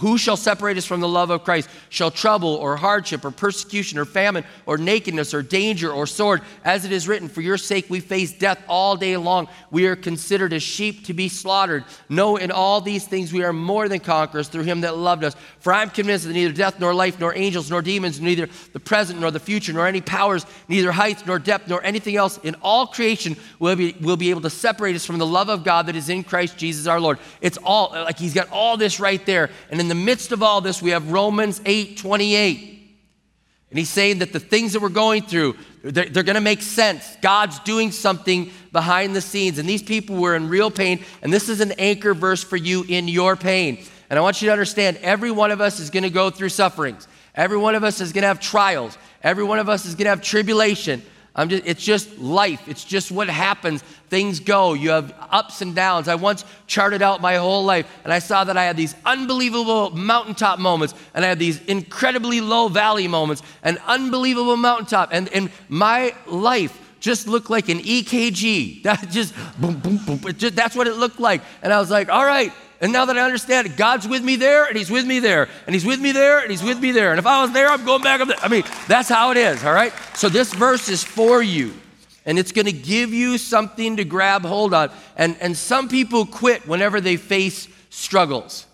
Who 0.00 0.18
shall 0.18 0.36
separate 0.36 0.76
us 0.76 0.84
from 0.84 1.00
the 1.00 1.08
love 1.08 1.30
of 1.30 1.44
Christ? 1.44 1.70
Shall 1.88 2.10
trouble 2.10 2.56
or 2.56 2.76
hardship 2.76 3.24
or 3.24 3.30
persecution 3.30 3.98
or 3.98 4.04
famine 4.04 4.44
or 4.66 4.76
nakedness 4.76 5.32
or 5.32 5.40
danger 5.40 5.90
or 5.90 6.06
sword? 6.06 6.42
As 6.62 6.84
it 6.84 6.92
is 6.92 7.08
written, 7.08 7.30
for 7.30 7.40
your 7.40 7.56
sake 7.56 7.86
we 7.88 8.00
face 8.00 8.34
death 8.34 8.62
all 8.68 8.96
day 8.96 9.16
long 9.16 9.48
we 9.70 9.86
are 9.86 9.96
considered 9.96 10.52
as 10.52 10.62
sheep 10.62 11.06
to 11.06 11.14
be 11.14 11.28
slaughtered. 11.28 11.84
No, 12.08 12.36
in 12.36 12.50
all 12.50 12.80
these 12.80 13.06
things 13.06 13.32
we 13.32 13.42
are 13.42 13.52
more 13.52 13.88
than 13.88 14.00
conquerors 14.00 14.48
through 14.48 14.64
him 14.64 14.82
that 14.82 14.96
loved 14.96 15.24
us. 15.24 15.34
For 15.60 15.72
I 15.72 15.82
am 15.82 15.90
convinced 15.90 16.26
that 16.26 16.32
neither 16.32 16.52
death 16.52 16.80
nor 16.80 16.94
life, 16.94 17.18
nor 17.20 17.34
angels, 17.34 17.70
nor 17.70 17.82
demons, 17.82 18.20
neither 18.20 18.48
the 18.72 18.80
present 18.80 19.20
nor 19.20 19.30
the 19.30 19.40
future, 19.40 19.72
nor 19.72 19.86
any 19.86 20.00
powers, 20.00 20.46
neither 20.68 20.92
height 20.92 21.26
nor 21.26 21.38
depth, 21.38 21.68
nor 21.68 21.82
anything 21.84 22.16
else 22.16 22.38
in 22.38 22.54
all 22.62 22.86
creation 22.86 23.36
will 23.58 23.76
be, 23.76 23.96
will 24.00 24.16
be 24.16 24.30
able 24.30 24.40
to 24.42 24.50
separate 24.50 24.96
us 24.96 25.06
from 25.06 25.18
the 25.18 25.26
love 25.26 25.48
of 25.48 25.64
God 25.64 25.86
that 25.86 25.96
is 25.96 26.08
in 26.08 26.24
Christ 26.24 26.56
Jesus 26.56 26.86
our 26.86 27.00
Lord. 27.00 27.18
It's 27.40 27.58
all, 27.62 27.90
like 27.92 28.18
he's 28.18 28.34
got 28.34 28.50
all 28.50 28.76
this 28.76 29.00
right 29.00 29.24
there. 29.26 29.50
And 29.70 29.80
in 29.80 29.88
the 29.88 29.94
midst 29.94 30.32
of 30.32 30.42
all 30.42 30.60
this, 30.60 30.82
we 30.82 30.90
have 30.90 31.10
Romans 31.12 31.60
8 31.64 31.98
28. 31.98 32.71
And 33.72 33.78
he's 33.78 33.88
saying 33.88 34.18
that 34.18 34.34
the 34.34 34.38
things 34.38 34.74
that 34.74 34.82
we're 34.82 34.90
going 34.90 35.22
through, 35.22 35.56
they're, 35.82 36.04
they're 36.04 36.22
going 36.22 36.34
to 36.34 36.42
make 36.42 36.60
sense. 36.60 37.16
God's 37.22 37.58
doing 37.60 37.90
something 37.90 38.50
behind 38.70 39.16
the 39.16 39.22
scenes. 39.22 39.56
And 39.56 39.66
these 39.66 39.82
people 39.82 40.16
were 40.16 40.36
in 40.36 40.50
real 40.50 40.70
pain. 40.70 41.02
And 41.22 41.32
this 41.32 41.48
is 41.48 41.62
an 41.62 41.72
anchor 41.78 42.12
verse 42.12 42.44
for 42.44 42.58
you 42.58 42.84
in 42.86 43.08
your 43.08 43.34
pain. 43.34 43.82
And 44.10 44.18
I 44.18 44.22
want 44.22 44.42
you 44.42 44.46
to 44.48 44.52
understand 44.52 44.98
every 44.98 45.30
one 45.30 45.50
of 45.50 45.62
us 45.62 45.80
is 45.80 45.88
going 45.88 46.02
to 46.02 46.10
go 46.10 46.28
through 46.28 46.50
sufferings. 46.50 47.08
Every 47.34 47.56
one 47.56 47.74
of 47.74 47.82
us 47.82 48.02
is 48.02 48.12
going 48.12 48.20
to 48.20 48.28
have 48.28 48.40
trials. 48.40 48.98
Every 49.22 49.42
one 49.42 49.58
of 49.58 49.70
us 49.70 49.86
is 49.86 49.94
going 49.94 50.04
to 50.04 50.10
have 50.10 50.20
tribulation. 50.20 51.00
I'm 51.34 51.48
just, 51.48 51.62
it's 51.64 51.82
just 51.82 52.18
life. 52.18 52.68
It's 52.68 52.84
just 52.84 53.10
what 53.10 53.28
happens. 53.28 53.82
Things 54.10 54.38
go. 54.38 54.74
You 54.74 54.90
have 54.90 55.14
ups 55.30 55.62
and 55.62 55.74
downs. 55.74 56.06
I 56.06 56.14
once 56.14 56.44
charted 56.66 57.00
out 57.00 57.22
my 57.22 57.36
whole 57.36 57.64
life 57.64 57.90
and 58.04 58.12
I 58.12 58.18
saw 58.18 58.44
that 58.44 58.56
I 58.58 58.64
had 58.64 58.76
these 58.76 58.94
unbelievable 59.06 59.90
mountaintop 59.90 60.58
moments 60.58 60.94
and 61.14 61.24
I 61.24 61.28
had 61.28 61.38
these 61.38 61.62
incredibly 61.64 62.42
low 62.42 62.68
valley 62.68 63.08
moments 63.08 63.42
and 63.62 63.78
unbelievable 63.86 64.56
mountaintop. 64.56 65.08
And, 65.12 65.28
and 65.30 65.50
my 65.70 66.14
life 66.26 66.78
just 67.00 67.26
looked 67.26 67.48
like 67.48 67.68
an 67.68 67.78
EKG. 67.78 68.82
That 68.82 69.08
just, 69.10 69.34
boom, 69.58 69.78
boom, 69.78 69.98
boom. 69.98 70.20
Just, 70.34 70.54
that's 70.54 70.76
what 70.76 70.86
it 70.86 70.96
looked 70.96 71.18
like. 71.18 71.40
And 71.62 71.72
I 71.72 71.80
was 71.80 71.90
like, 71.90 72.10
all 72.10 72.26
right, 72.26 72.52
and 72.82 72.92
now 72.92 73.04
that 73.04 73.16
I 73.16 73.22
understand 73.22 73.68
it, 73.68 73.76
God's 73.76 74.08
with 74.08 74.24
me 74.24 74.34
there, 74.34 74.64
and 74.64 74.76
He's 74.76 74.90
with 74.90 75.06
me 75.06 75.20
there, 75.20 75.48
and 75.66 75.74
He's 75.74 75.86
with 75.86 76.00
me 76.00 76.10
there, 76.10 76.40
and 76.40 76.50
He's 76.50 76.64
with 76.64 76.80
me 76.80 76.90
there. 76.90 77.10
And 77.10 77.18
if 77.20 77.26
I 77.26 77.40
was 77.40 77.52
there, 77.52 77.68
I'm 77.68 77.84
going 77.84 78.02
back 78.02 78.20
up 78.20 78.26
there. 78.26 78.36
I 78.42 78.48
mean, 78.48 78.64
that's 78.88 79.08
how 79.08 79.30
it 79.30 79.36
is, 79.36 79.64
all 79.64 79.72
right? 79.72 79.92
So 80.14 80.28
this 80.28 80.52
verse 80.52 80.88
is 80.88 81.04
for 81.04 81.40
you, 81.40 81.72
and 82.26 82.40
it's 82.40 82.50
going 82.50 82.66
to 82.66 82.72
give 82.72 83.14
you 83.14 83.38
something 83.38 83.98
to 83.98 84.04
grab 84.04 84.42
hold 84.42 84.74
of. 84.74 84.92
And, 85.16 85.36
and 85.40 85.56
some 85.56 85.88
people 85.88 86.26
quit 86.26 86.66
whenever 86.66 87.00
they 87.00 87.16
face 87.16 87.68
struggles. 87.88 88.66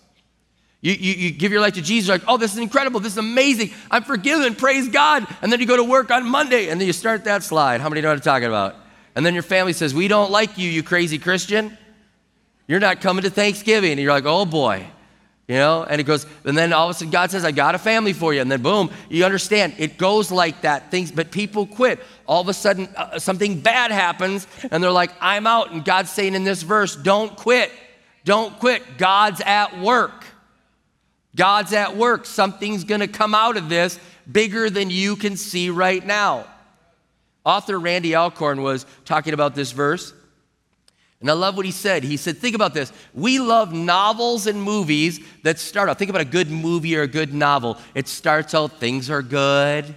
You, 0.81 0.93
you, 0.93 1.13
you, 1.13 1.31
give 1.31 1.51
your 1.51 1.61
life 1.61 1.73
to 1.73 1.81
Jesus, 1.81 2.09
like, 2.09 2.23
oh, 2.27 2.37
this 2.37 2.53
is 2.53 2.57
incredible. 2.57 3.01
This 3.01 3.11
is 3.11 3.17
amazing. 3.19 3.71
I'm 3.91 4.03
forgiven. 4.03 4.55
Praise 4.55 4.87
God. 4.87 5.27
And 5.43 5.51
then 5.51 5.59
you 5.59 5.67
go 5.67 5.77
to 5.77 5.83
work 5.83 6.09
on 6.09 6.27
Monday 6.27 6.69
and 6.69 6.79
then 6.79 6.87
you 6.87 6.93
start 6.93 7.25
that 7.25 7.43
slide. 7.43 7.81
How 7.81 7.89
many 7.89 8.01
know 8.01 8.07
what 8.07 8.15
I'm 8.15 8.21
talking 8.21 8.47
about? 8.47 8.75
And 9.13 9.25
then 9.25 9.33
your 9.33 9.43
family 9.43 9.73
says, 9.73 9.93
We 9.93 10.07
don't 10.07 10.31
like 10.31 10.57
you, 10.57 10.69
you 10.69 10.81
crazy 10.81 11.19
Christian. 11.19 11.77
You're 12.69 12.79
not 12.79 13.01
coming 13.01 13.23
to 13.23 13.31
Thanksgiving. 13.31 13.93
And 13.93 13.99
you're 13.99 14.13
like, 14.13 14.25
oh 14.27 14.45
boy. 14.45 14.85
You 15.47 15.55
know, 15.55 15.83
and 15.83 15.99
it 15.99 16.03
goes, 16.03 16.27
and 16.45 16.55
then 16.55 16.71
all 16.71 16.87
of 16.87 16.91
a 16.91 16.93
sudden 16.93 17.09
God 17.09 17.31
says, 17.31 17.43
I 17.43 17.49
got 17.49 17.73
a 17.73 17.79
family 17.79 18.13
for 18.13 18.31
you. 18.31 18.41
And 18.41 18.51
then 18.51 18.61
boom, 18.61 18.91
you 19.09 19.25
understand, 19.25 19.73
it 19.79 19.97
goes 19.97 20.31
like 20.31 20.61
that. 20.61 20.91
Things, 20.91 21.11
but 21.11 21.31
people 21.31 21.65
quit. 21.65 21.99
All 22.27 22.39
of 22.39 22.47
a 22.47 22.53
sudden, 22.53 22.87
uh, 22.95 23.17
something 23.17 23.59
bad 23.59 23.89
happens, 23.89 24.45
and 24.69 24.83
they're 24.83 24.91
like, 24.91 25.11
I'm 25.19 25.47
out. 25.47 25.71
And 25.71 25.83
God's 25.83 26.11
saying 26.11 26.35
in 26.35 26.43
this 26.43 26.61
verse, 26.61 26.95
don't 26.95 27.35
quit. 27.35 27.71
Don't 28.25 28.59
quit. 28.59 28.99
God's 28.99 29.41
at 29.41 29.79
work. 29.79 30.23
God's 31.35 31.73
at 31.73 31.97
work. 31.97 32.27
Something's 32.27 32.83
going 32.83 33.01
to 33.01 33.07
come 33.07 33.33
out 33.33 33.57
of 33.57 33.69
this 33.69 33.99
bigger 34.31 34.69
than 34.69 34.91
you 34.91 35.15
can 35.15 35.35
see 35.35 35.71
right 35.71 36.05
now. 36.05 36.45
Author 37.43 37.79
Randy 37.79 38.15
Alcorn 38.15 38.61
was 38.61 38.85
talking 39.05 39.33
about 39.33 39.55
this 39.55 39.71
verse. 39.71 40.13
And 41.21 41.29
I 41.29 41.33
love 41.33 41.57
what 41.57 41.65
he 41.65 41.71
said. 41.71 42.03
He 42.03 42.15
said, 42.15 42.37
Think 42.37 42.55
about 42.55 42.73
this. 42.73 42.93
We 43.13 43.39
love 43.39 43.73
novels 43.73 44.47
and 44.47 44.61
movies 44.61 45.19
that 45.43 45.59
start 45.59 45.89
out. 45.89 45.99
Think 45.99 46.09
about 46.09 46.21
a 46.21 46.25
good 46.25 46.49
movie 46.49 46.95
or 46.95 47.01
a 47.01 47.07
good 47.07 47.33
novel. 47.33 47.77
It 47.93 48.07
starts 48.07 48.53
out, 48.53 48.79
things 48.79 49.09
are 49.09 49.21
good, 49.21 49.93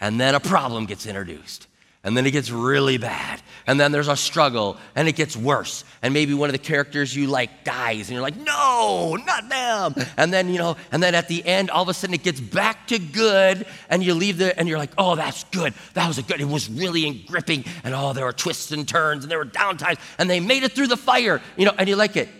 and 0.00 0.20
then 0.20 0.34
a 0.34 0.40
problem 0.40 0.84
gets 0.86 1.06
introduced. 1.06 1.66
And 2.02 2.16
then 2.16 2.24
it 2.24 2.30
gets 2.30 2.50
really 2.50 2.96
bad. 2.96 3.42
And 3.66 3.78
then 3.78 3.92
there's 3.92 4.08
a 4.08 4.16
struggle 4.16 4.78
and 4.96 5.06
it 5.06 5.16
gets 5.16 5.36
worse. 5.36 5.84
And 6.00 6.14
maybe 6.14 6.32
one 6.32 6.48
of 6.48 6.52
the 6.52 6.58
characters 6.58 7.14
you 7.14 7.26
like 7.26 7.62
dies 7.62 8.08
and 8.08 8.14
you're 8.14 8.22
like, 8.22 8.38
no, 8.38 9.18
not 9.26 9.48
them. 9.50 9.94
And 10.16 10.32
then, 10.32 10.48
you 10.48 10.58
know, 10.58 10.78
and 10.92 11.02
then 11.02 11.14
at 11.14 11.28
the 11.28 11.44
end, 11.44 11.70
all 11.70 11.82
of 11.82 11.90
a 11.90 11.94
sudden 11.94 12.14
it 12.14 12.22
gets 12.22 12.40
back 12.40 12.86
to 12.86 12.98
good 12.98 13.66
and 13.90 14.02
you 14.02 14.14
leave 14.14 14.38
there 14.38 14.54
and 14.56 14.66
you're 14.66 14.78
like, 14.78 14.92
oh, 14.96 15.14
that's 15.14 15.44
good. 15.44 15.74
That 15.92 16.08
was 16.08 16.16
a 16.16 16.22
good. 16.22 16.40
It 16.40 16.48
was 16.48 16.70
really 16.70 17.22
gripping. 17.28 17.66
And 17.84 17.94
oh, 17.94 18.14
there 18.14 18.24
were 18.24 18.32
twists 18.32 18.72
and 18.72 18.88
turns 18.88 19.24
and 19.24 19.30
there 19.30 19.38
were 19.38 19.44
down 19.44 19.76
times 19.76 19.98
and 20.16 20.28
they 20.28 20.40
made 20.40 20.62
it 20.62 20.72
through 20.72 20.86
the 20.86 20.96
fire, 20.96 21.42
you 21.58 21.66
know, 21.66 21.74
and 21.76 21.86
you 21.86 21.96
like 21.96 22.16
it. 22.16 22.30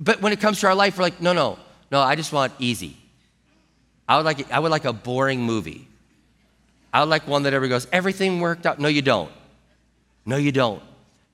But 0.00 0.20
when 0.20 0.32
it 0.32 0.40
comes 0.40 0.58
to 0.60 0.66
our 0.66 0.74
life, 0.74 0.98
we're 0.98 1.04
like, 1.04 1.20
no, 1.20 1.32
no, 1.32 1.58
no, 1.92 2.00
I 2.00 2.16
just 2.16 2.32
want 2.32 2.52
easy. 2.58 2.96
I 4.08 4.16
would 4.16 4.26
like, 4.26 4.50
I 4.50 4.58
would 4.58 4.72
like 4.72 4.86
a 4.86 4.92
boring 4.92 5.42
movie. 5.42 5.86
I 6.92 7.02
like 7.04 7.26
one 7.26 7.42
that 7.44 7.52
everybody 7.52 7.76
goes, 7.76 7.86
everything 7.92 8.40
worked 8.40 8.66
out. 8.66 8.78
No, 8.78 8.88
you 8.88 9.02
don't. 9.02 9.30
No, 10.24 10.36
you 10.36 10.52
don't. 10.52 10.82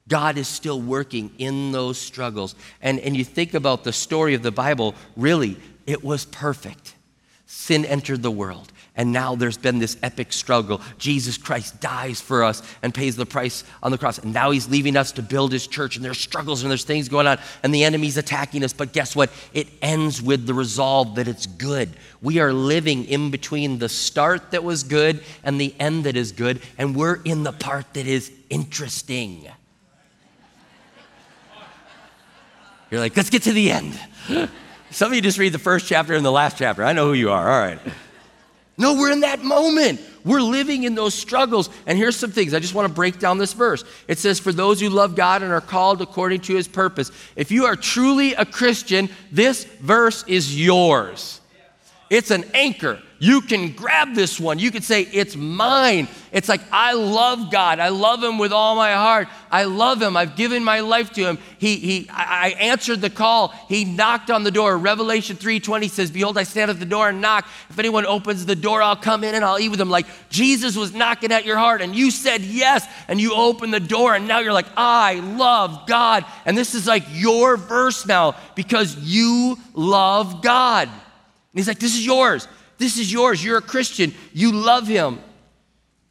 God 0.09 0.37
is 0.37 0.49
still 0.49 0.81
working 0.81 1.31
in 1.39 1.73
those 1.73 1.99
struggles. 1.99 2.55
And, 2.83 3.01
and 3.01 3.17
you 3.17 3.25
think 3.25 3.55
about 3.55 3.85
the 3.85 3.93
story 3.93 4.35
of 4.35 4.43
the 4.43 4.53
Bible, 4.53 4.95
really, 5.17 5.57
it 5.87 6.05
was 6.05 6.27
perfect. 6.27 6.95
Sin 7.47 7.85
entered 7.85 8.23
the 8.23 8.31
world. 8.31 8.73
And 8.97 9.13
now 9.13 9.35
there's 9.35 9.59
been 9.59 9.81
this 9.81 9.97
epic 10.05 10.33
struggle. 10.33 10.81
Jesus 10.99 11.37
Christ 11.37 11.81
dies 11.81 12.21
for 12.21 12.45
us 12.45 12.63
and 12.81 12.95
pays 12.95 13.17
the 13.17 13.27
price 13.27 13.65
on 13.83 13.91
the 13.91 13.99
cross. 13.99 14.19
And 14.19 14.33
now 14.33 14.53
he's 14.53 14.69
leaving 14.69 14.97
us 14.97 15.11
to 15.13 15.23
build 15.23 15.51
his 15.51 15.67
church. 15.67 15.97
And 15.97 16.05
there's 16.05 16.21
struggles 16.21 16.63
and 16.63 16.71
there's 16.71 16.85
things 16.85 17.09
going 17.09 17.27
on. 17.27 17.39
And 17.65 17.75
the 17.75 17.83
enemy's 17.83 18.17
attacking 18.17 18.63
us. 18.63 18.73
But 18.73 18.93
guess 18.93 19.17
what? 19.17 19.31
It 19.53 19.67
ends 19.83 20.23
with 20.23 20.47
the 20.47 20.55
resolve 20.55 21.17
that 21.17 21.27
it's 21.27 21.47
good. 21.47 21.91
We 22.23 22.39
are 22.39 22.53
living 22.53 23.05
in 23.07 23.33
between 23.33 23.81
the 23.81 23.89
start 23.89 24.53
that 24.53 24.63
was 24.63 24.85
good 24.85 25.25
and 25.43 25.61
the 25.61 25.75
end 25.81 26.05
that 26.05 26.17
is 26.17 26.31
good. 26.31 26.63
And 26.79 26.95
we're 26.95 27.21
in 27.23 27.43
the 27.43 27.53
part 27.53 27.95
that 27.95 28.07
is 28.07 28.31
interesting. 28.49 29.49
You're 32.93 33.01
like, 33.01 33.17
let's 33.17 33.31
get 33.31 33.43
to 33.43 33.53
the 33.53 33.73
end. 33.73 33.99
Some 34.91 35.11
of 35.11 35.17
you 35.17 35.21
just 35.21 35.39
read 35.39 35.53
the 35.53 35.59
first 35.59 35.89
chapter 35.89 36.15
and 36.15 36.25
the 36.25 36.31
last 36.31 36.59
chapter. 36.59 36.85
I 36.85 36.93
know 36.93 37.09
who 37.09 37.15
you 37.15 37.33
are. 37.33 37.51
All 37.51 37.59
right. 37.59 37.81
No, 38.77 38.95
we're 38.95 39.13
in 39.13 39.21
that 39.21 39.45
moment. 39.45 40.01
We're 40.25 40.41
living 40.41 40.85
in 40.85 40.95
those 40.95 41.15
struggles. 41.15 41.71
And 41.87 41.97
here's 41.97 42.17
some 42.17 42.33
things. 42.33 42.55
I 42.55 42.59
just 42.59 42.75
want 42.75 42.89
to 42.89 42.95
break 42.95 43.19
down 43.19 43.39
this 43.39 43.53
verse. 43.53 43.85
It 44.09 44.19
says, 44.19 44.41
For 44.41 44.53
those 44.53 44.81
who 44.81 44.89
love 44.89 45.15
God 45.15 45.43
and 45.43 45.53
are 45.53 45.61
called 45.61 46.03
according 46.03 46.41
to 46.43 46.57
his 46.57 46.67
purpose. 46.67 47.13
If 47.37 47.51
you 47.51 47.67
are 47.67 47.77
truly 47.77 48.35
a 48.35 48.45
Christian, 48.45 49.11
this 49.31 49.65
verse 49.65 50.25
is 50.27 50.59
yours. 50.59 51.41
It's 52.11 52.31
an 52.31 52.45
anchor. 52.55 53.01
You 53.25 53.41
can 53.41 53.73
grab 53.73 54.15
this 54.15 54.39
one. 54.39 54.59
You 54.59 54.71
can 54.71 54.83
say, 54.83 55.01
It's 55.01 55.35
mine. 55.35 56.09
It's 56.31 56.47
like, 56.47 56.61
I 56.71 56.93
love 56.93 57.51
God. 57.51 57.79
I 57.79 57.89
love 57.89 58.23
Him 58.23 58.37
with 58.37 58.53
all 58.53 58.77
my 58.77 58.93
heart. 58.93 59.29
I 59.51 59.65
love 59.65 60.03
Him. 60.03 60.15
I've 60.15 60.37
given 60.37 60.63
my 60.63 60.81
life 60.81 61.11
to 61.15 61.23
Him. 61.23 61.39
He, 61.57 61.77
he, 61.77 62.07
I 62.11 62.55
answered 62.61 63.01
the 63.01 63.09
call. 63.09 63.49
He 63.67 63.87
knocked 63.87 64.31
on 64.31 64.45
the 64.45 64.51
door. 64.51 64.77
Revelation 64.77 65.39
3:20 65.39 65.89
says, 65.89 66.11
Behold, 66.11 66.37
I 66.37 66.43
stand 66.43 66.71
at 66.71 66.79
the 66.79 66.85
door 66.85 67.09
and 67.09 67.23
knock. 67.23 67.49
If 67.71 67.79
anyone 67.79 68.05
opens 68.05 68.45
the 68.45 68.55
door, 68.55 68.83
I'll 68.83 68.95
come 68.95 69.25
in 69.25 69.35
and 69.35 69.43
I'll 69.43 69.59
eat 69.59 69.71
with 69.71 69.79
them. 69.79 69.89
Like 69.89 70.05
Jesus 70.29 70.77
was 70.77 70.93
knocking 70.93 71.33
at 71.33 71.47
your 71.47 71.57
heart, 71.57 71.81
and 71.81 71.97
you 71.97 72.11
said 72.11 72.43
yes, 72.43 72.87
and 73.09 73.19
you 73.19 73.33
opened 73.33 73.73
the 73.73 73.81
door, 73.81 74.15
and 74.15 74.29
now 74.29 74.41
you're 74.41 74.53
like, 74.53 74.69
I 74.77 75.15
love 75.15 75.87
God. 75.87 76.27
And 76.45 76.59
this 76.59 76.75
is 76.75 76.87
like 76.87 77.05
your 77.11 77.57
verse 77.57 78.05
now 78.05 78.37
because 78.55 78.99
you 78.99 79.57
love 79.73 80.43
God. 80.43 80.89
And 80.89 80.99
He's 81.55 81.69
like, 81.69 81.79
This 81.79 81.95
is 81.95 82.05
yours. 82.05 82.47
This 82.79 82.99
is 82.99 83.13
yours. 83.13 83.45
You're 83.45 83.59
a 83.59 83.63
Christian. 83.63 84.15
You 84.33 84.53
love 84.53 84.87
him. 84.87 85.21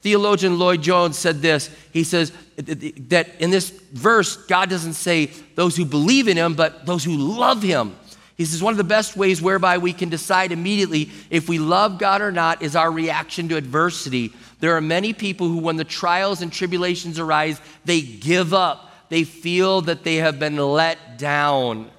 Theologian 0.01 0.59
Lloyd 0.59 0.81
Jones 0.81 1.17
said 1.17 1.41
this. 1.41 1.69
He 1.93 2.03
says 2.03 2.33
that 2.57 3.29
in 3.39 3.51
this 3.51 3.69
verse, 3.69 4.35
God 4.35 4.69
doesn't 4.69 4.93
say 4.93 5.27
those 5.55 5.77
who 5.77 5.85
believe 5.85 6.27
in 6.27 6.35
him, 6.35 6.55
but 6.55 6.85
those 6.85 7.03
who 7.03 7.15
love 7.15 7.63
him. 7.63 7.95
He 8.35 8.45
says 8.45 8.61
one 8.61 8.73
of 8.73 8.77
the 8.77 8.83
best 8.83 9.15
ways 9.15 9.41
whereby 9.41 9.77
we 9.77 9.93
can 9.93 10.09
decide 10.09 10.51
immediately 10.51 11.09
if 11.29 11.47
we 11.47 11.59
love 11.59 11.99
God 11.99 12.21
or 12.21 12.31
not 12.31 12.61
is 12.61 12.75
our 12.75 12.91
reaction 12.91 13.47
to 13.49 13.55
adversity. 13.55 14.33
There 14.59 14.75
are 14.75 14.81
many 14.81 15.13
people 15.13 15.47
who, 15.47 15.59
when 15.59 15.77
the 15.77 15.83
trials 15.83 16.41
and 16.41 16.51
tribulations 16.51 17.19
arise, 17.19 17.61
they 17.85 18.01
give 18.01 18.53
up. 18.53 18.91
They 19.09 19.23
feel 19.23 19.81
that 19.81 20.03
they 20.03 20.15
have 20.15 20.39
been 20.39 20.57
let 20.57 21.17
down. 21.17 21.89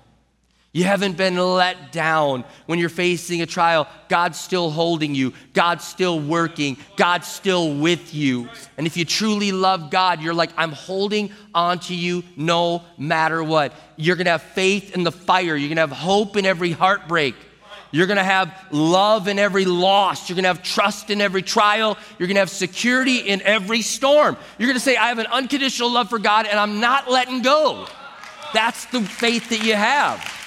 You 0.75 0.83
haven't 0.83 1.17
been 1.17 1.37
let 1.37 1.93
down 1.93 2.43
when 2.67 2.81
you're 2.81 2.89
facing 2.89 3.41
a 3.43 3.47
trial. 3.47 3.87
God's 4.09 4.41
still 4.41 4.71
holding 4.71 5.15
you. 5.15 5.33
God's 5.53 5.85
still 5.85 6.19
working. 6.19 6.79
God's 6.97 7.29
still 7.29 7.77
with 7.77 8.13
you. 8.13 8.49
And 8.77 8.85
if 8.85 8.97
you 8.97 9.05
truly 9.05 9.53
love 9.53 9.91
God, 9.91 10.21
you're 10.21 10.35
like, 10.35 10.51
I'm 10.57 10.73
holding 10.73 11.31
on 11.55 11.79
to 11.79 11.95
you 11.95 12.25
no 12.37 12.83
matter 12.99 13.41
what. 13.41 13.73
You're 13.95 14.17
to 14.17 14.29
have 14.29 14.43
faith 14.43 14.97
in 14.97 15.05
the 15.05 15.13
fire. 15.13 15.55
You're 15.55 15.73
to 15.77 15.81
have 15.81 15.93
hope 15.93 16.37
in 16.37 16.45
every 16.45 16.73
heartbreak. 16.73 17.37
You're 17.93 18.09
to 18.09 18.25
have 18.25 18.53
love 18.73 19.29
in 19.29 19.39
every 19.39 19.67
loss. 19.67 20.29
You're 20.29 20.43
to 20.43 20.49
have 20.49 20.65
trust 20.65 21.09
in 21.09 21.21
every 21.21 21.43
trial. 21.43 21.97
You're 22.19 22.27
to 22.27 22.35
have 22.35 22.51
security 22.51 23.19
in 23.19 23.43
every 23.43 23.83
storm. 23.83 24.37
You're 24.59 24.73
to 24.73 24.81
say, 24.81 24.97
I 24.97 25.07
have 25.07 25.21
an 25.21 25.29
unconditional 25.29 25.93
love 25.93 26.11
for 26.11 26.19
God 26.19 26.47
and 26.47 26.59
I'm 26.59 26.81
not 26.81 27.09
letting 27.09 27.43
go. 27.43 27.87
That's 28.53 28.87
the 28.87 29.03
faith 29.03 29.51
that 29.51 29.65
you 29.65 29.77
have. 29.77 30.44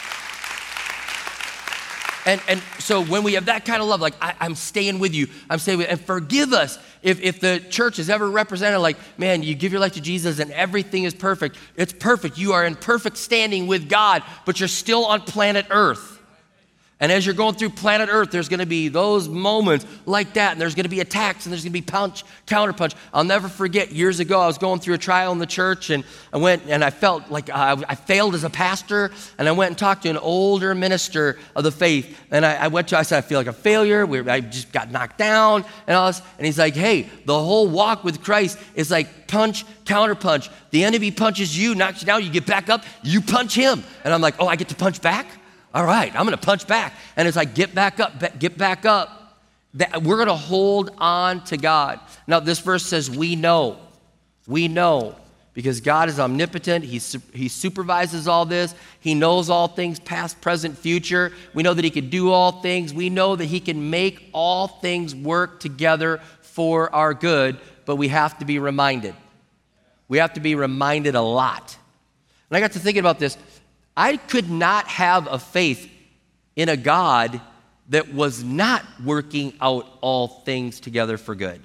And, 2.28 2.42
and 2.50 2.62
so 2.78 3.06
when 3.06 3.24
we 3.24 3.34
have 3.36 3.46
that 3.46 3.64
kind 3.64 3.82
of 3.82 3.88
love, 3.88 4.02
like, 4.02 4.14
I, 4.22 4.36
am 4.42 4.54
staying 4.54 5.00
with 5.00 5.16
you, 5.16 5.28
I'm 5.50 5.60
staying 5.60 5.78
with 5.78 5.88
and 5.90 6.00
forgive 6.00 6.52
us 6.52 6.78
if, 7.02 7.22
if 7.22 7.40
the 7.40 7.64
church 7.70 8.00
is 8.00 8.10
ever 8.10 8.30
represented 8.30 8.82
like, 8.82 8.98
man, 9.18 9.44
you 9.44 9.56
give 9.56 9.72
your 9.72 9.80
life 9.80 9.94
to 9.94 10.02
Jesus 10.02 10.40
and 10.40 10.52
everything 10.52 11.06
is 11.06 11.14
perfect. 11.14 11.56
It's 11.78 11.94
perfect. 11.94 12.38
You 12.38 12.52
are 12.52 12.66
in 12.66 12.76
perfect 12.76 13.16
standing 13.16 13.66
with 13.66 13.88
God, 13.88 14.24
but 14.46 14.60
you're 14.60 14.68
still 14.68 15.06
on 15.06 15.22
planet 15.22 15.68
Earth. 15.70 16.17
And 17.00 17.12
as 17.12 17.28
you're 17.28 17.36
going 17.36 17.54
through 17.54 17.70
planet 17.70 18.10
Earth, 18.12 18.32
there's 18.32 18.50
going 18.50 18.60
to 18.60 18.66
be 18.66 18.88
those 18.88 19.30
moments 19.30 19.86
like 20.08 20.34
that, 20.34 20.54
and 20.54 20.60
there's 20.60 20.74
going 20.74 20.86
to 20.86 20.90
be 20.90 21.00
attacks, 21.00 21.46
and 21.46 21.54
there's 21.54 21.62
going 21.62 21.72
to 21.72 21.80
be 21.80 21.84
punch, 21.84 22.24
counterpunch. 22.48 22.96
I'll 23.14 23.24
never 23.24 23.48
forget 23.48 23.92
years 23.92 24.20
ago, 24.20 24.40
I 24.40 24.48
was 24.48 24.58
going 24.58 24.80
through 24.80 24.96
a 24.96 24.98
trial 24.98 25.32
in 25.32 25.38
the 25.38 25.46
church, 25.46 25.92
and 25.92 26.04
I 26.34 26.38
went 26.38 26.64
and 26.68 26.84
I 26.84 26.90
felt 26.90 27.30
like 27.30 27.52
I, 27.52 27.74
I 27.88 27.94
failed 27.94 28.34
as 28.34 28.44
a 28.44 28.50
pastor, 28.50 29.12
and 29.38 29.48
I 29.48 29.52
went 29.52 29.70
and 29.70 29.78
talked 29.78 30.04
to 30.04 30.10
an 30.10 30.18
older 30.18 30.74
minister 30.74 31.38
of 31.56 31.64
the 31.64 31.72
faith, 31.72 32.20
and 32.32 32.44
I, 32.44 32.56
I 32.56 32.68
went 32.70 32.88
to, 32.88 32.98
I 32.98 33.04
said, 33.04 33.20
I 33.20 33.22
feel 33.22 33.38
like 33.38 33.48
a 33.48 33.54
failure. 33.54 34.04
We, 34.04 34.28
I 34.28 34.40
just 34.40 34.72
got 34.72 34.92
knocked 34.92 35.20
down, 35.20 35.66
and 35.86 35.96
all 35.96 36.08
this. 36.08 36.24
And 36.40 36.48
he's 36.48 36.58
like, 36.58 36.74
hey, 36.74 37.10
the 37.26 37.38
whole 37.38 37.68
walk 37.68 38.04
with 38.04 38.24
Christ 38.24 38.58
is 38.74 38.90
like 38.90 39.28
punch, 39.28 39.66
counterpunch. 39.86 40.50
The 40.72 40.84
enemy 40.84 41.12
punches 41.12 41.56
you, 41.56 41.76
knocks 41.76 42.02
you 42.02 42.08
down, 42.08 42.24
you 42.24 42.32
get 42.32 42.48
back 42.48 42.70
up, 42.70 42.84
you 43.04 43.22
punch 43.22 43.54
him. 43.54 43.84
And 44.04 44.16
I'm 44.16 44.22
like, 44.22 44.36
oh, 44.40 44.48
I 44.48 44.56
get 44.56 44.70
to 44.70 44.76
punch 44.76 45.00
back? 45.00 45.28
All 45.78 45.86
right, 45.86 46.12
I'm 46.16 46.26
to 46.26 46.38
punch 46.38 46.66
back. 46.66 46.96
And 47.16 47.28
it's 47.28 47.38
like, 47.38 47.54
get 47.54 47.76
back 47.76 48.00
up, 48.00 48.40
get 48.40 48.58
back 48.58 48.84
up. 48.88 49.38
That 49.76 50.02
we're 50.02 50.26
to 50.26 50.34
hold 50.34 50.90
on 50.98 51.44
to 51.46 51.58
God. 51.58 52.00
Now, 52.26 52.40
this 52.40 52.58
verse 52.58 52.84
says, 52.84 53.12
we 53.12 53.36
know. 53.36 53.78
We 54.48 54.70
know 54.70 55.16
because 55.54 55.80
God 55.80 56.10
is 56.10 56.20
omnipotent. 56.20 56.84
He, 56.84 56.98
he 57.32 57.48
supervises 57.48 58.28
all 58.28 58.44
this. 58.44 58.74
He 59.02 59.14
knows 59.14 59.52
all 59.52 59.68
things, 59.68 60.00
past, 60.00 60.42
present, 60.42 60.76
future. 60.76 61.32
We 61.54 61.62
know 61.62 61.76
that 61.76 61.86
He 61.86 61.92
can 61.92 62.10
do 62.10 62.32
all 62.32 62.54
things. 62.64 62.92
We 62.92 63.12
know 63.12 63.36
that 63.36 63.46
He 63.46 63.60
can 63.60 63.92
make 63.92 64.32
all 64.34 64.68
things 64.68 65.14
work 65.14 65.60
together 65.60 66.22
for 66.42 66.92
our 66.96 67.14
good, 67.14 67.60
but 67.86 67.98
we 67.98 68.08
have 68.08 68.40
to 68.40 68.46
be 68.46 68.58
reminded. 68.58 69.14
We 70.08 70.18
have 70.18 70.34
to 70.34 70.40
be 70.40 70.56
reminded 70.56 71.14
a 71.14 71.22
lot. 71.22 71.78
And 72.50 72.58
I 72.58 72.62
got 72.62 72.72
to 72.72 72.80
thinking 72.80 73.02
about 73.02 73.20
this. 73.20 73.38
I 73.98 74.18
could 74.18 74.50
not 74.50 74.88
have 74.88 75.28
a 75.28 75.40
faith 75.40 75.90
in 76.56 76.70
a 76.70 76.78
God 76.78 77.42
that 77.90 78.14
was 78.14 78.44
not 78.44 78.86
working 79.04 79.54
out 79.60 79.88
all 80.02 80.28
things 80.28 80.80
together 80.80 81.18
for 81.18 81.34
good. 81.34 81.62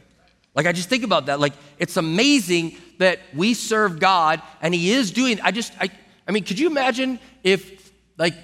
Like, 0.55 0.67
I 0.67 0.73
just 0.73 0.89
think 0.89 1.05
about 1.05 1.27
that. 1.27 1.41
Like, 1.41 1.53
it's 1.79 1.99
amazing 1.99 2.77
that 2.99 3.19
we 3.35 3.53
serve 3.53 4.01
God 4.01 4.41
and 4.63 4.75
He 4.75 4.93
is 4.93 5.11
doing, 5.11 5.41
I 5.43 5.51
just, 5.51 5.75
I, 5.79 5.91
I 6.27 6.33
mean, 6.33 6.45
could 6.45 6.59
you 6.59 6.69
imagine 6.69 7.19
if, 7.43 7.93
like, 8.17 8.35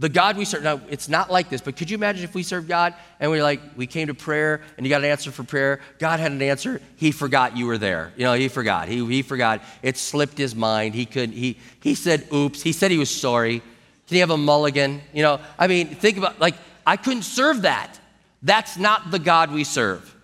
the 0.00 0.08
God 0.08 0.38
we 0.38 0.46
serve, 0.46 0.62
now 0.62 0.80
it's 0.88 1.10
not 1.10 1.30
like 1.30 1.50
this, 1.50 1.60
but 1.60 1.76
could 1.76 1.90
you 1.90 1.94
imagine 1.94 2.24
if 2.24 2.34
we 2.34 2.42
served 2.42 2.66
God 2.66 2.94
and 3.20 3.30
we 3.30 3.42
like, 3.42 3.60
we 3.76 3.86
came 3.86 4.06
to 4.06 4.14
prayer 4.14 4.62
and 4.76 4.86
you 4.86 4.90
got 4.90 5.02
an 5.02 5.10
answer 5.10 5.30
for 5.30 5.44
prayer, 5.44 5.80
God 5.98 6.18
had 6.18 6.32
an 6.32 6.40
answer, 6.40 6.80
he 6.96 7.12
forgot 7.12 7.54
you 7.54 7.66
were 7.66 7.76
there. 7.76 8.12
You 8.16 8.24
know, 8.24 8.32
he 8.32 8.48
forgot. 8.48 8.88
He, 8.88 9.04
he 9.04 9.20
forgot. 9.20 9.60
It 9.82 9.98
slipped 9.98 10.38
his 10.38 10.54
mind. 10.54 10.94
He 10.94 11.04
couldn't, 11.04 11.34
he, 11.36 11.58
he 11.80 11.94
said, 11.94 12.26
oops. 12.32 12.62
He 12.62 12.72
said 12.72 12.90
he 12.90 12.96
was 12.96 13.14
sorry. 13.14 13.60
Did 14.06 14.14
he 14.14 14.18
have 14.20 14.30
a 14.30 14.38
mulligan? 14.38 15.02
You 15.12 15.22
know, 15.22 15.40
I 15.58 15.66
mean, 15.66 15.88
think 15.88 16.16
about, 16.16 16.40
like, 16.40 16.54
I 16.86 16.96
couldn't 16.96 17.24
serve 17.24 17.62
that. 17.62 18.00
That's 18.42 18.78
not 18.78 19.10
the 19.10 19.18
God 19.18 19.52
we 19.52 19.64
serve. 19.64 20.16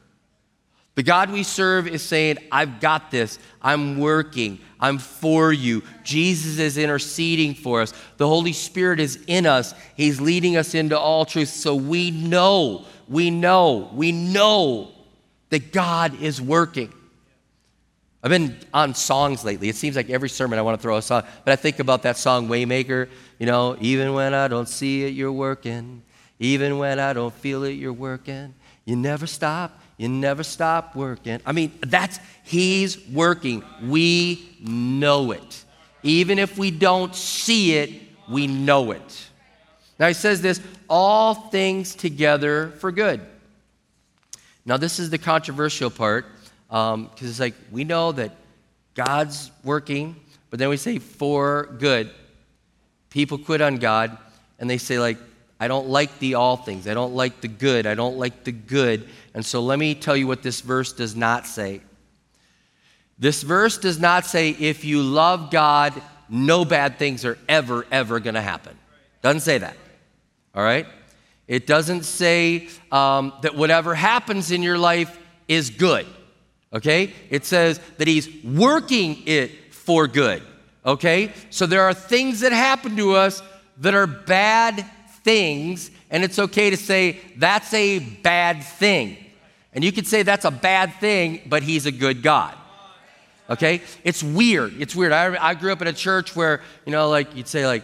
The 0.97 1.03
God 1.03 1.31
we 1.31 1.43
serve 1.43 1.87
is 1.87 2.03
saying, 2.03 2.39
I've 2.51 2.81
got 2.81 3.11
this. 3.11 3.39
I'm 3.61 3.99
working. 3.99 4.59
I'm 4.81 4.97
for 4.97 5.53
you. 5.53 5.83
Jesus 6.03 6.59
is 6.59 6.79
interceding 6.79 7.55
for 7.55 7.83
us. 7.83 7.93
The 8.17 8.27
Holy 8.27 8.55
Spirit 8.55 8.99
is 8.99 9.23
in 9.27 9.45
us. 9.45 9.75
He's 9.95 10.23
leading 10.23 10.57
us 10.57 10.75
into 10.75 10.99
all 10.99 11.27
truth. 11.27 11.51
So 11.51 11.77
we 11.77 12.11
know, 12.11 12.87
we 13.09 13.31
know, 13.31 13.91
we 13.93 14.11
know 14.11 14.91
that 15.51 15.71
God 15.71 16.21
is 16.23 16.41
working. 16.41 16.93
I've 18.23 18.31
been 18.31 18.57
on 18.73 18.95
songs 18.95 19.45
lately. 19.45 19.69
It 19.69 19.77
seems 19.77 19.97
like 19.97 20.09
every 20.09 20.31
sermon 20.31 20.59
I 20.59 20.63
want 20.63 20.79
to 20.79 20.83
throw 20.83 20.97
a 20.97 21.03
song, 21.03 21.25
but 21.45 21.53
I 21.53 21.57
think 21.57 21.79
about 21.79 22.03
that 22.05 22.17
song, 22.17 22.49
Waymaker. 22.49 23.09
You 23.39 23.45
know, 23.45 23.77
even 23.81 24.15
when 24.15 24.33
I 24.33 24.49
don't 24.49 24.69
see 24.69 25.05
it, 25.05 25.13
you're 25.13 25.31
working. 25.31 26.03
Even 26.39 26.79
when 26.79 26.99
I 26.99 27.13
don't 27.13 27.35
feel 27.35 27.65
it, 27.65 27.73
you're 27.73 27.93
working. 27.93 28.55
You 28.87 28.97
never 28.97 29.27
stop. 29.27 29.79
You 29.97 30.09
never 30.09 30.43
stop 30.43 30.95
working. 30.95 31.41
I 31.47 31.53
mean, 31.53 31.73
that's, 31.81 32.21
He's 32.43 33.07
working. 33.09 33.65
We 33.83 34.57
know 34.61 35.33
it. 35.33 35.65
Even 36.03 36.39
if 36.39 36.59
we 36.59 36.71
don't 36.71 37.15
see 37.15 37.75
it, 37.75 37.91
we 38.29 38.47
know 38.47 38.91
it. 38.91 39.29
Now, 39.99 40.09
He 40.09 40.15
says 40.15 40.43
this 40.43 40.61
all 40.89 41.35
things 41.35 41.95
together 41.95 42.69
for 42.79 42.93
good. 42.93 43.21
Now, 44.65 44.77
this 44.77 44.99
is 44.99 45.11
the 45.11 45.19
controversial 45.19 45.91
part 45.91 46.27
because 46.69 46.95
um, 46.95 47.11
it's 47.19 47.41
like 47.41 47.55
we 47.71 47.85
know 47.85 48.13
that 48.13 48.33
God's 48.95 49.51
working, 49.63 50.17
but 50.51 50.59
then 50.59 50.69
we 50.69 50.77
say 50.77 50.99
for 50.99 51.75
good. 51.79 52.11
People 53.11 53.39
quit 53.39 53.61
on 53.61 53.77
God 53.77 54.17
and 54.59 54.69
they 54.69 54.79
say, 54.79 54.99
like, 54.99 55.19
I 55.59 55.69
don't 55.69 55.89
like 55.89 56.19
the 56.19 56.35
all 56.35 56.57
things. 56.57 56.87
I 56.87 56.95
don't 56.95 57.15
like 57.15 57.41
the 57.41 57.49
good. 57.49 57.87
I 57.87 57.95
don't 57.95 58.19
like 58.19 58.45
the 58.45 58.53
good. 58.53 59.09
And 59.35 59.45
so 59.45 59.63
let 59.63 59.79
me 59.79 59.95
tell 59.95 60.17
you 60.17 60.27
what 60.27 60.43
this 60.43 60.61
verse 60.61 60.93
does 60.93 61.17
not 61.17 61.47
say. 61.47 61.81
This 63.19 63.43
verse 63.43 63.79
does 63.79 63.99
not 63.99 64.27
say, 64.27 64.51
if 64.51 64.85
you 64.85 65.03
love 65.03 65.51
God, 65.51 65.95
no 66.29 66.65
bad 66.65 66.99
things 66.99 67.25
are 67.25 67.39
ever, 67.49 67.87
ever 67.91 68.21
going 68.21 68.35
to 68.35 68.43
happen. 68.43 68.77
Doesn't 69.23 69.41
say 69.41 69.59
that. 69.59 69.77
All 70.55 70.63
right? 70.63 70.87
It 71.49 71.67
doesn't 71.67 72.05
say 72.05 72.69
um, 72.93 73.33
that 73.43 73.55
whatever 73.55 73.95
happens 73.95 74.51
in 74.51 74.63
your 74.63 74.77
life 74.77 75.19
is 75.49 75.71
good. 75.71 76.07
Okay? 76.73 77.15
It 77.31 77.47
says 77.47 77.81
that 77.97 78.09
He's 78.09 78.29
working 78.45 79.23
it 79.27 79.73
for 79.73 80.07
good. 80.07 80.43
Okay? 80.85 81.33
So 81.49 81.65
there 81.67 81.83
are 81.83 81.95
things 81.95 82.41
that 82.41 82.53
happen 82.53 82.97
to 82.97 83.13
us 83.15 83.43
that 83.79 83.95
are 83.95 84.07
bad 84.07 84.85
things, 85.27 85.91
and 86.09 86.23
it's 86.23 86.39
okay 86.39 86.71
to 86.71 86.77
say 86.77 87.19
that's 87.37 87.75
a 87.75 87.99
bad 87.99 88.63
thing. 88.63 89.17
And 89.73 89.83
you 89.83 89.91
could 89.91 90.07
say 90.07 90.23
that's 90.23 90.45
a 90.45 90.53
bad 90.53 90.95
thing, 90.95 91.43
but 91.47 91.65
He's 91.65 91.85
a 91.85 91.93
good 91.93 92.23
God. 92.23 92.55
Okay? 93.51 93.83
It's 94.05 94.23
weird. 94.23 94.81
It's 94.81 94.95
weird. 94.95 95.11
I, 95.11 95.37
I 95.49 95.55
grew 95.55 95.73
up 95.73 95.83
in 95.83 95.89
a 95.89 95.93
church 95.93 96.37
where, 96.37 96.63
you 96.87 96.93
know, 96.93 97.11
like 97.11 97.35
you'd 97.35 97.49
say, 97.49 97.67
like, 97.67 97.83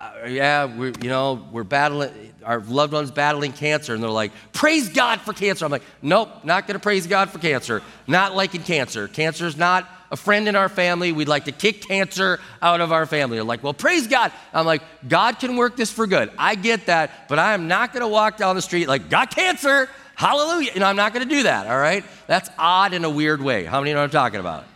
uh, 0.00 0.26
yeah, 0.26 0.64
we're, 0.64 0.94
you 1.02 1.10
know, 1.10 1.46
we're 1.52 1.62
battling, 1.62 2.10
our 2.42 2.60
loved 2.60 2.94
ones 2.94 3.10
battling 3.10 3.52
cancer, 3.52 3.92
and 3.92 4.02
they're 4.02 4.10
like, 4.10 4.32
praise 4.52 4.88
God 4.88 5.20
for 5.20 5.34
cancer. 5.34 5.66
I'm 5.66 5.70
like, 5.70 5.84
nope, 6.00 6.42
not 6.42 6.66
to 6.66 6.78
praise 6.78 7.06
God 7.06 7.28
for 7.28 7.38
cancer. 7.38 7.82
Not 8.06 8.34
liking 8.34 8.62
cancer. 8.62 9.08
Cancer 9.08 9.46
is 9.46 9.58
not 9.58 9.86
a 10.12 10.16
friend 10.16 10.46
in 10.46 10.54
our 10.54 10.68
family. 10.68 11.10
We'd 11.10 11.26
like 11.26 11.46
to 11.46 11.52
kick 11.52 11.80
cancer 11.80 12.38
out 12.60 12.80
of 12.82 12.92
our 12.92 13.06
family. 13.06 13.38
They're 13.38 13.44
like, 13.44 13.64
well, 13.64 13.74
praise 13.74 14.06
God. 14.06 14.30
I'm 14.52 14.66
like, 14.66 14.82
God 15.08 15.40
can 15.40 15.56
work 15.56 15.74
this 15.74 15.90
for 15.90 16.06
good. 16.06 16.30
I 16.38 16.54
get 16.54 16.86
that, 16.86 17.28
but 17.28 17.38
I 17.38 17.54
am 17.54 17.66
not 17.66 17.92
going 17.94 18.02
to 18.02 18.08
walk 18.08 18.36
down 18.36 18.54
the 18.54 18.62
street 18.62 18.86
like, 18.86 19.08
got 19.08 19.34
cancer. 19.34 19.88
Hallelujah. 20.14 20.72
You 20.74 20.80
know, 20.80 20.86
I'm 20.86 20.96
not 20.96 21.14
going 21.14 21.26
to 21.26 21.34
do 21.34 21.44
that, 21.44 21.66
all 21.66 21.78
right? 21.78 22.04
That's 22.26 22.50
odd 22.58 22.92
in 22.92 23.04
a 23.04 23.10
weird 23.10 23.40
way. 23.40 23.64
How 23.64 23.80
many 23.80 23.94
know 23.94 24.00
what 24.00 24.04
I'm 24.04 24.10
talking 24.10 24.38
about? 24.38 24.66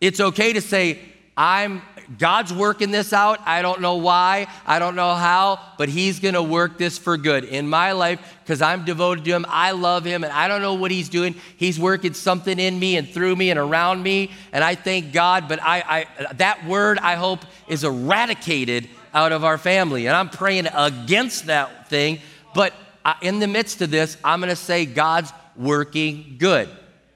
It's 0.00 0.18
okay 0.18 0.52
to 0.52 0.60
say, 0.60 0.98
I'm 1.38 1.82
God's 2.18 2.52
working 2.52 2.90
this 2.90 3.12
out. 3.12 3.38
I 3.46 3.62
don't 3.62 3.80
know 3.80 3.96
why, 3.96 4.48
I 4.66 4.80
don't 4.80 4.96
know 4.96 5.14
how, 5.14 5.60
but 5.76 5.88
He's 5.88 6.18
going 6.18 6.34
to 6.34 6.42
work 6.42 6.78
this 6.78 6.98
for 6.98 7.16
good 7.16 7.44
in 7.44 7.68
my 7.68 7.92
life 7.92 8.18
because 8.42 8.60
I'm 8.60 8.84
devoted 8.84 9.24
to 9.26 9.30
Him. 9.30 9.46
I 9.48 9.70
love 9.70 10.04
Him, 10.04 10.24
and 10.24 10.32
I 10.32 10.48
don't 10.48 10.62
know 10.62 10.74
what 10.74 10.90
He's 10.90 11.08
doing. 11.08 11.36
He's 11.56 11.78
working 11.78 12.14
something 12.14 12.58
in 12.58 12.78
me 12.78 12.96
and 12.96 13.08
through 13.08 13.36
me 13.36 13.50
and 13.50 13.60
around 13.60 14.02
me, 14.02 14.32
and 14.52 14.64
I 14.64 14.74
thank 14.74 15.12
God. 15.12 15.48
But 15.48 15.62
I, 15.62 16.06
I 16.18 16.32
that 16.34 16.66
word, 16.66 16.98
I 16.98 17.14
hope, 17.14 17.44
is 17.68 17.84
eradicated 17.84 18.88
out 19.14 19.30
of 19.30 19.44
our 19.44 19.58
family, 19.58 20.06
and 20.06 20.16
I'm 20.16 20.30
praying 20.30 20.66
against 20.74 21.46
that 21.46 21.88
thing. 21.88 22.18
But 22.52 22.74
in 23.22 23.38
the 23.38 23.46
midst 23.46 23.80
of 23.80 23.90
this, 23.90 24.16
I'm 24.24 24.40
going 24.40 24.50
to 24.50 24.56
say 24.56 24.86
God's 24.86 25.32
working 25.56 26.36
good. 26.38 26.68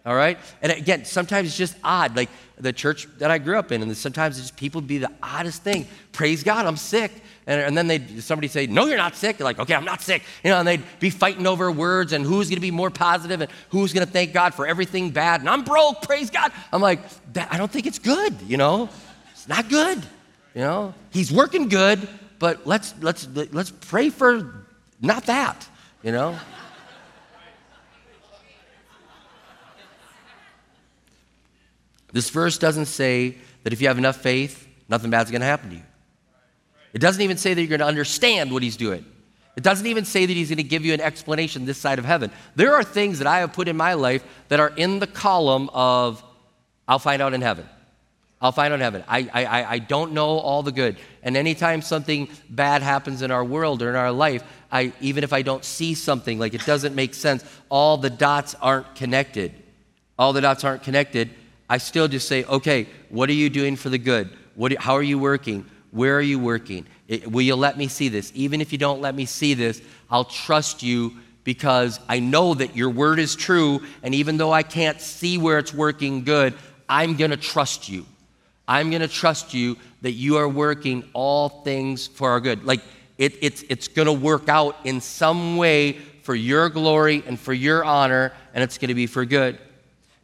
All 0.04 0.14
right? 0.14 0.38
And 0.60 0.72
again, 0.72 1.04
sometimes 1.04 1.48
it's 1.48 1.56
just 1.56 1.76
odd. 1.84 2.16
Like 2.16 2.28
the 2.58 2.72
church 2.72 3.08
that 3.18 3.30
I 3.30 3.38
grew 3.38 3.58
up 3.58 3.72
in, 3.72 3.82
and 3.82 3.96
sometimes 3.96 4.38
it's 4.38 4.48
just 4.48 4.58
people 4.58 4.80
be 4.80 4.98
the 4.98 5.10
oddest 5.22 5.62
thing. 5.62 5.86
Praise 6.12 6.42
God, 6.42 6.66
I'm 6.66 6.76
sick. 6.76 7.12
And, 7.46 7.60
and 7.60 7.76
then 7.76 7.88
they 7.88 8.20
somebody 8.20 8.48
say, 8.48 8.66
No, 8.66 8.86
you're 8.86 8.96
not 8.96 9.16
sick. 9.16 9.38
You're 9.38 9.44
like, 9.44 9.58
okay, 9.58 9.74
I'm 9.74 9.84
not 9.84 10.00
sick. 10.00 10.22
You 10.44 10.50
know, 10.50 10.58
and 10.58 10.68
they'd 10.68 10.82
be 11.00 11.10
fighting 11.10 11.46
over 11.46 11.72
words 11.72 12.12
and 12.12 12.24
who's 12.24 12.48
gonna 12.48 12.60
be 12.60 12.70
more 12.70 12.90
positive 12.90 13.40
and 13.40 13.50
who's 13.70 13.92
gonna 13.92 14.06
thank 14.06 14.32
God 14.32 14.54
for 14.54 14.66
everything 14.66 15.10
bad. 15.10 15.40
And 15.40 15.48
I'm 15.48 15.64
broke, 15.64 16.02
praise 16.02 16.30
God. 16.30 16.52
I'm 16.72 16.80
like, 16.80 17.00
I 17.50 17.56
don't 17.56 17.70
think 17.70 17.86
it's 17.86 17.98
good, 17.98 18.34
you 18.46 18.56
know? 18.56 18.88
It's 19.32 19.48
not 19.48 19.68
good. 19.68 19.98
You 20.54 20.60
know? 20.60 20.94
He's 21.10 21.32
working 21.32 21.68
good, 21.68 22.06
but 22.38 22.66
let's 22.66 22.94
let's 23.00 23.26
let's 23.34 23.70
pray 23.72 24.10
for 24.10 24.66
not 25.00 25.26
that, 25.26 25.66
you 26.04 26.12
know? 26.12 26.38
This 32.12 32.30
verse 32.30 32.58
doesn't 32.58 32.86
say 32.86 33.36
that 33.64 33.72
if 33.72 33.80
you 33.80 33.88
have 33.88 33.98
enough 33.98 34.16
faith, 34.16 34.68
nothing 34.88 35.10
bad's 35.10 35.30
going 35.30 35.40
to 35.40 35.46
happen 35.46 35.70
to 35.70 35.76
you. 35.76 35.82
It 36.92 37.00
doesn't 37.00 37.22
even 37.22 37.38
say 37.38 37.54
that 37.54 37.60
you're 37.60 37.68
going 37.68 37.80
to 37.80 37.86
understand 37.86 38.52
what 38.52 38.62
he's 38.62 38.76
doing. 38.76 39.04
It 39.56 39.62
doesn't 39.62 39.86
even 39.86 40.04
say 40.04 40.24
that 40.24 40.32
he's 40.32 40.48
going 40.48 40.58
to 40.58 40.62
give 40.62 40.84
you 40.84 40.94
an 40.94 41.00
explanation 41.00 41.64
this 41.64 41.78
side 41.78 41.98
of 41.98 42.04
heaven. 42.04 42.30
There 42.54 42.74
are 42.74 42.84
things 42.84 43.18
that 43.18 43.26
I 43.26 43.40
have 43.40 43.52
put 43.52 43.68
in 43.68 43.76
my 43.76 43.94
life 43.94 44.24
that 44.48 44.60
are 44.60 44.72
in 44.76 44.98
the 44.98 45.06
column 45.06 45.68
of, 45.72 46.22
I'll 46.88 46.98
find 46.98 47.20
out 47.20 47.34
in 47.34 47.42
heaven. 47.42 47.68
I'll 48.40 48.52
find 48.52 48.72
out 48.72 48.76
in 48.76 48.80
heaven. 48.80 49.04
I, 49.06 49.28
I, 49.32 49.64
I 49.74 49.78
don't 49.78 50.12
know 50.12 50.26
all 50.26 50.62
the 50.62 50.72
good. 50.72 50.96
And 51.22 51.36
anytime 51.36 51.80
something 51.80 52.28
bad 52.50 52.82
happens 52.82 53.22
in 53.22 53.30
our 53.30 53.44
world 53.44 53.82
or 53.82 53.90
in 53.90 53.94
our 53.94 54.10
life, 54.10 54.42
I, 54.70 54.92
even 55.00 55.22
if 55.22 55.32
I 55.32 55.42
don't 55.42 55.64
see 55.64 55.94
something, 55.94 56.38
like 56.38 56.54
it 56.54 56.64
doesn't 56.66 56.94
make 56.94 57.14
sense, 57.14 57.44
all 57.68 57.98
the 57.98 58.10
dots 58.10 58.54
aren't 58.60 58.94
connected. 58.94 59.52
All 60.18 60.32
the 60.32 60.40
dots 60.40 60.64
aren't 60.64 60.82
connected. 60.82 61.30
I 61.72 61.78
still 61.78 62.06
just 62.06 62.28
say, 62.28 62.44
okay, 62.44 62.86
what 63.08 63.30
are 63.30 63.32
you 63.32 63.48
doing 63.48 63.76
for 63.76 63.88
the 63.88 63.96
good? 63.96 64.28
What, 64.56 64.76
how 64.76 64.92
are 64.92 65.02
you 65.02 65.18
working? 65.18 65.64
Where 65.90 66.14
are 66.18 66.20
you 66.20 66.38
working? 66.38 66.86
It, 67.08 67.32
will 67.32 67.40
you 67.40 67.56
let 67.56 67.78
me 67.78 67.88
see 67.88 68.10
this? 68.10 68.30
Even 68.34 68.60
if 68.60 68.72
you 68.72 68.78
don't 68.78 69.00
let 69.00 69.14
me 69.14 69.24
see 69.24 69.54
this, 69.54 69.80
I'll 70.10 70.26
trust 70.26 70.82
you 70.82 71.16
because 71.44 71.98
I 72.10 72.20
know 72.20 72.52
that 72.52 72.76
your 72.76 72.90
word 72.90 73.18
is 73.18 73.34
true. 73.34 73.80
And 74.02 74.14
even 74.14 74.36
though 74.36 74.52
I 74.52 74.62
can't 74.62 75.00
see 75.00 75.38
where 75.38 75.56
it's 75.56 75.72
working 75.72 76.24
good, 76.24 76.52
I'm 76.90 77.16
going 77.16 77.30
to 77.30 77.38
trust 77.38 77.88
you. 77.88 78.04
I'm 78.68 78.90
going 78.90 79.00
to 79.00 79.08
trust 79.08 79.54
you 79.54 79.78
that 80.02 80.12
you 80.12 80.36
are 80.36 80.50
working 80.50 81.08
all 81.14 81.48
things 81.48 82.06
for 82.06 82.28
our 82.32 82.40
good. 82.40 82.64
Like 82.64 82.82
it, 83.16 83.38
it's, 83.40 83.64
it's 83.70 83.88
going 83.88 84.04
to 84.04 84.12
work 84.12 84.50
out 84.50 84.76
in 84.84 85.00
some 85.00 85.56
way 85.56 85.92
for 86.20 86.34
your 86.34 86.68
glory 86.68 87.22
and 87.26 87.40
for 87.40 87.54
your 87.54 87.82
honor, 87.82 88.34
and 88.52 88.62
it's 88.62 88.76
going 88.76 88.88
to 88.88 88.94
be 88.94 89.06
for 89.06 89.24
good. 89.24 89.58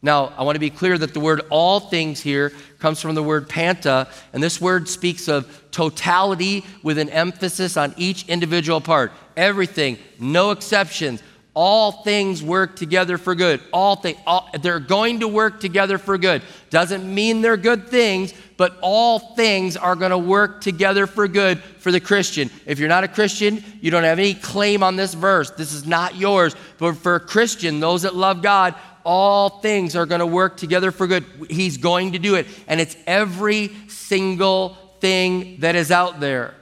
Now, 0.01 0.33
I 0.37 0.45
want 0.45 0.55
to 0.55 0.61
be 0.61 0.71
clear 0.71 0.97
that 0.97 1.13
the 1.13 1.21
word 1.21 1.43
all 1.51 1.81
things 1.81 2.21
here 2.21 2.53
comes 2.79 3.01
from 3.01 3.17
the 3.17 3.23
word 3.23 3.49
panta, 3.49 4.07
and 4.33 4.41
this 4.41 4.61
word 4.61 4.89
speaks 4.89 5.27
of 5.27 5.65
totality 5.73 6.65
with 6.85 6.99
an 6.99 7.09
emphasis 7.09 7.77
on 7.77 7.95
each 7.97 8.29
individual 8.29 8.81
part. 8.81 9.13
Everything, 9.37 9.99
no 10.21 10.53
exceptions. 10.53 11.23
All 11.53 11.91
things 11.91 12.41
work 12.41 12.77
together 12.77 13.19
for 13.19 13.35
good. 13.35 13.61
All 13.73 13.97
things, 13.97 14.19
they're 14.61 14.79
going 14.79 15.21
to 15.21 15.27
work 15.27 15.59
together 15.59 15.99
for 15.99 16.17
good. 16.17 16.43
Doesn't 16.71 17.13
mean 17.13 17.41
they're 17.41 17.57
good 17.57 17.89
things, 17.89 18.33
but 18.57 18.79
all 18.81 19.35
things 19.35 19.77
are 19.77 19.97
going 19.97 20.13
to 20.13 20.19
work 20.19 20.61
together 20.61 21.09
for 21.09 21.27
good 21.27 21.59
for 21.59 21.91
the 21.91 21.99
Christian. 21.99 22.49
If 22.65 22.79
you're 22.79 22.89
not 22.89 23.03
a 23.03 23.09
Christian, 23.09 23.65
you 23.81 23.91
don't 23.91 24.05
have 24.05 24.21
any 24.21 24.35
claim 24.35 24.85
on 24.85 24.95
this 24.95 25.15
verse. 25.15 25.51
This 25.51 25.73
is 25.73 25.85
not 25.85 26.15
yours. 26.15 26.55
But 26.79 26.93
for 26.99 27.17
a 27.17 27.21
Christian, 27.21 27.81
those 27.81 28.03
that 28.03 28.15
love 28.15 28.41
God, 28.41 28.77
all 29.09 29.49
things 29.49 29.97
are 29.97 30.05
going 30.05 30.18
to 30.18 30.27
work 30.27 30.59
together 30.59 30.90
for 30.90 31.07
good. 31.07 31.25
He's 31.49 31.79
going 31.79 32.12
to 32.12 32.18
do 32.18 32.35
it. 32.35 32.47
And 32.66 32.79
it's 32.79 32.94
every 33.07 33.75
single 33.88 34.77
thing 35.01 35.61
that 35.61 35.75
is 35.77 35.90
out 35.90 36.21
there. 36.21 36.55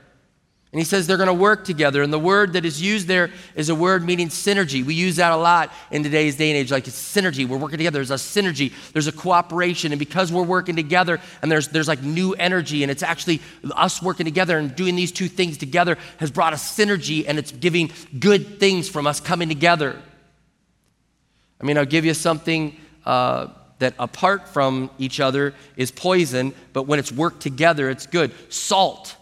And 0.70 0.80
he 0.80 0.84
says 0.84 1.08
they're 1.08 1.16
going 1.16 1.26
to 1.26 1.34
work 1.34 1.64
together. 1.64 2.04
And 2.04 2.12
the 2.12 2.20
word 2.20 2.52
that 2.52 2.64
is 2.64 2.80
used 2.80 3.08
there 3.08 3.30
is 3.56 3.68
a 3.68 3.74
word 3.74 4.04
meaning 4.04 4.28
synergy. 4.28 4.84
We 4.84 4.94
use 4.94 5.16
that 5.16 5.32
a 5.32 5.36
lot 5.36 5.72
in 5.90 6.04
today's 6.04 6.36
day 6.36 6.50
and 6.50 6.56
age, 6.56 6.70
like 6.70 6.86
it's 6.86 6.96
synergy. 7.16 7.48
We're 7.48 7.56
working 7.56 7.78
together. 7.78 7.98
There's 7.98 8.12
a 8.12 8.14
synergy, 8.14 8.72
there's 8.92 9.08
a 9.08 9.12
cooperation. 9.12 9.90
And 9.90 9.98
because 9.98 10.30
we're 10.30 10.44
working 10.44 10.76
together 10.76 11.18
and 11.42 11.50
there's, 11.50 11.66
there's 11.66 11.88
like 11.88 12.02
new 12.02 12.34
energy, 12.34 12.84
and 12.84 12.92
it's 12.92 13.02
actually 13.02 13.40
us 13.74 14.00
working 14.00 14.24
together 14.24 14.56
and 14.56 14.76
doing 14.76 14.94
these 14.94 15.10
two 15.10 15.26
things 15.26 15.58
together 15.58 15.98
has 16.18 16.30
brought 16.30 16.52
a 16.52 16.56
synergy 16.56 17.24
and 17.26 17.40
it's 17.40 17.50
giving 17.50 17.90
good 18.20 18.60
things 18.60 18.88
from 18.88 19.08
us 19.08 19.18
coming 19.18 19.48
together. 19.48 20.00
I 21.60 21.64
mean, 21.64 21.78
I'll 21.78 21.84
give 21.84 22.04
you 22.04 22.14
something 22.14 22.76
uh, 23.04 23.48
that 23.78 23.94
apart 23.98 24.48
from 24.48 24.90
each 24.98 25.20
other 25.20 25.54
is 25.76 25.90
poison, 25.90 26.54
but 26.72 26.84
when 26.84 26.98
it's 26.98 27.12
worked 27.12 27.40
together, 27.40 27.90
it's 27.90 28.06
good. 28.06 28.32
Salt. 28.52 29.16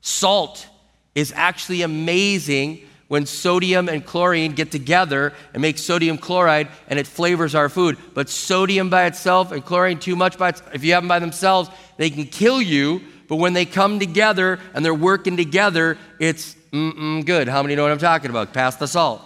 Salt 0.00 0.66
is 1.14 1.32
actually 1.34 1.82
amazing 1.82 2.86
when 3.08 3.26
sodium 3.26 3.88
and 3.88 4.06
chlorine 4.06 4.52
get 4.52 4.70
together 4.70 5.32
and 5.52 5.60
make 5.60 5.78
sodium 5.78 6.16
chloride 6.16 6.68
and 6.88 6.98
it 6.98 7.06
flavors 7.06 7.56
our 7.56 7.68
food. 7.68 7.98
But 8.14 8.28
sodium 8.28 8.88
by 8.88 9.06
itself 9.06 9.50
and 9.50 9.64
chlorine 9.64 9.98
too 9.98 10.14
much 10.14 10.38
by 10.38 10.50
itself, 10.50 10.70
if 10.74 10.84
you 10.84 10.92
have 10.92 11.02
them 11.02 11.08
by 11.08 11.18
themselves, 11.18 11.70
they 11.96 12.10
can 12.10 12.26
kill 12.26 12.62
you. 12.62 13.02
But 13.26 13.36
when 13.36 13.52
they 13.52 13.64
come 13.64 13.98
together 13.98 14.60
and 14.74 14.84
they're 14.84 14.94
working 14.94 15.36
together, 15.36 15.98
it's 16.20 16.54
good. 16.70 17.48
How 17.48 17.62
many 17.62 17.74
know 17.74 17.82
what 17.82 17.90
I'm 17.92 17.98
talking 17.98 18.30
about? 18.30 18.52
Pass 18.52 18.76
the 18.76 18.86
salt. 18.86 19.22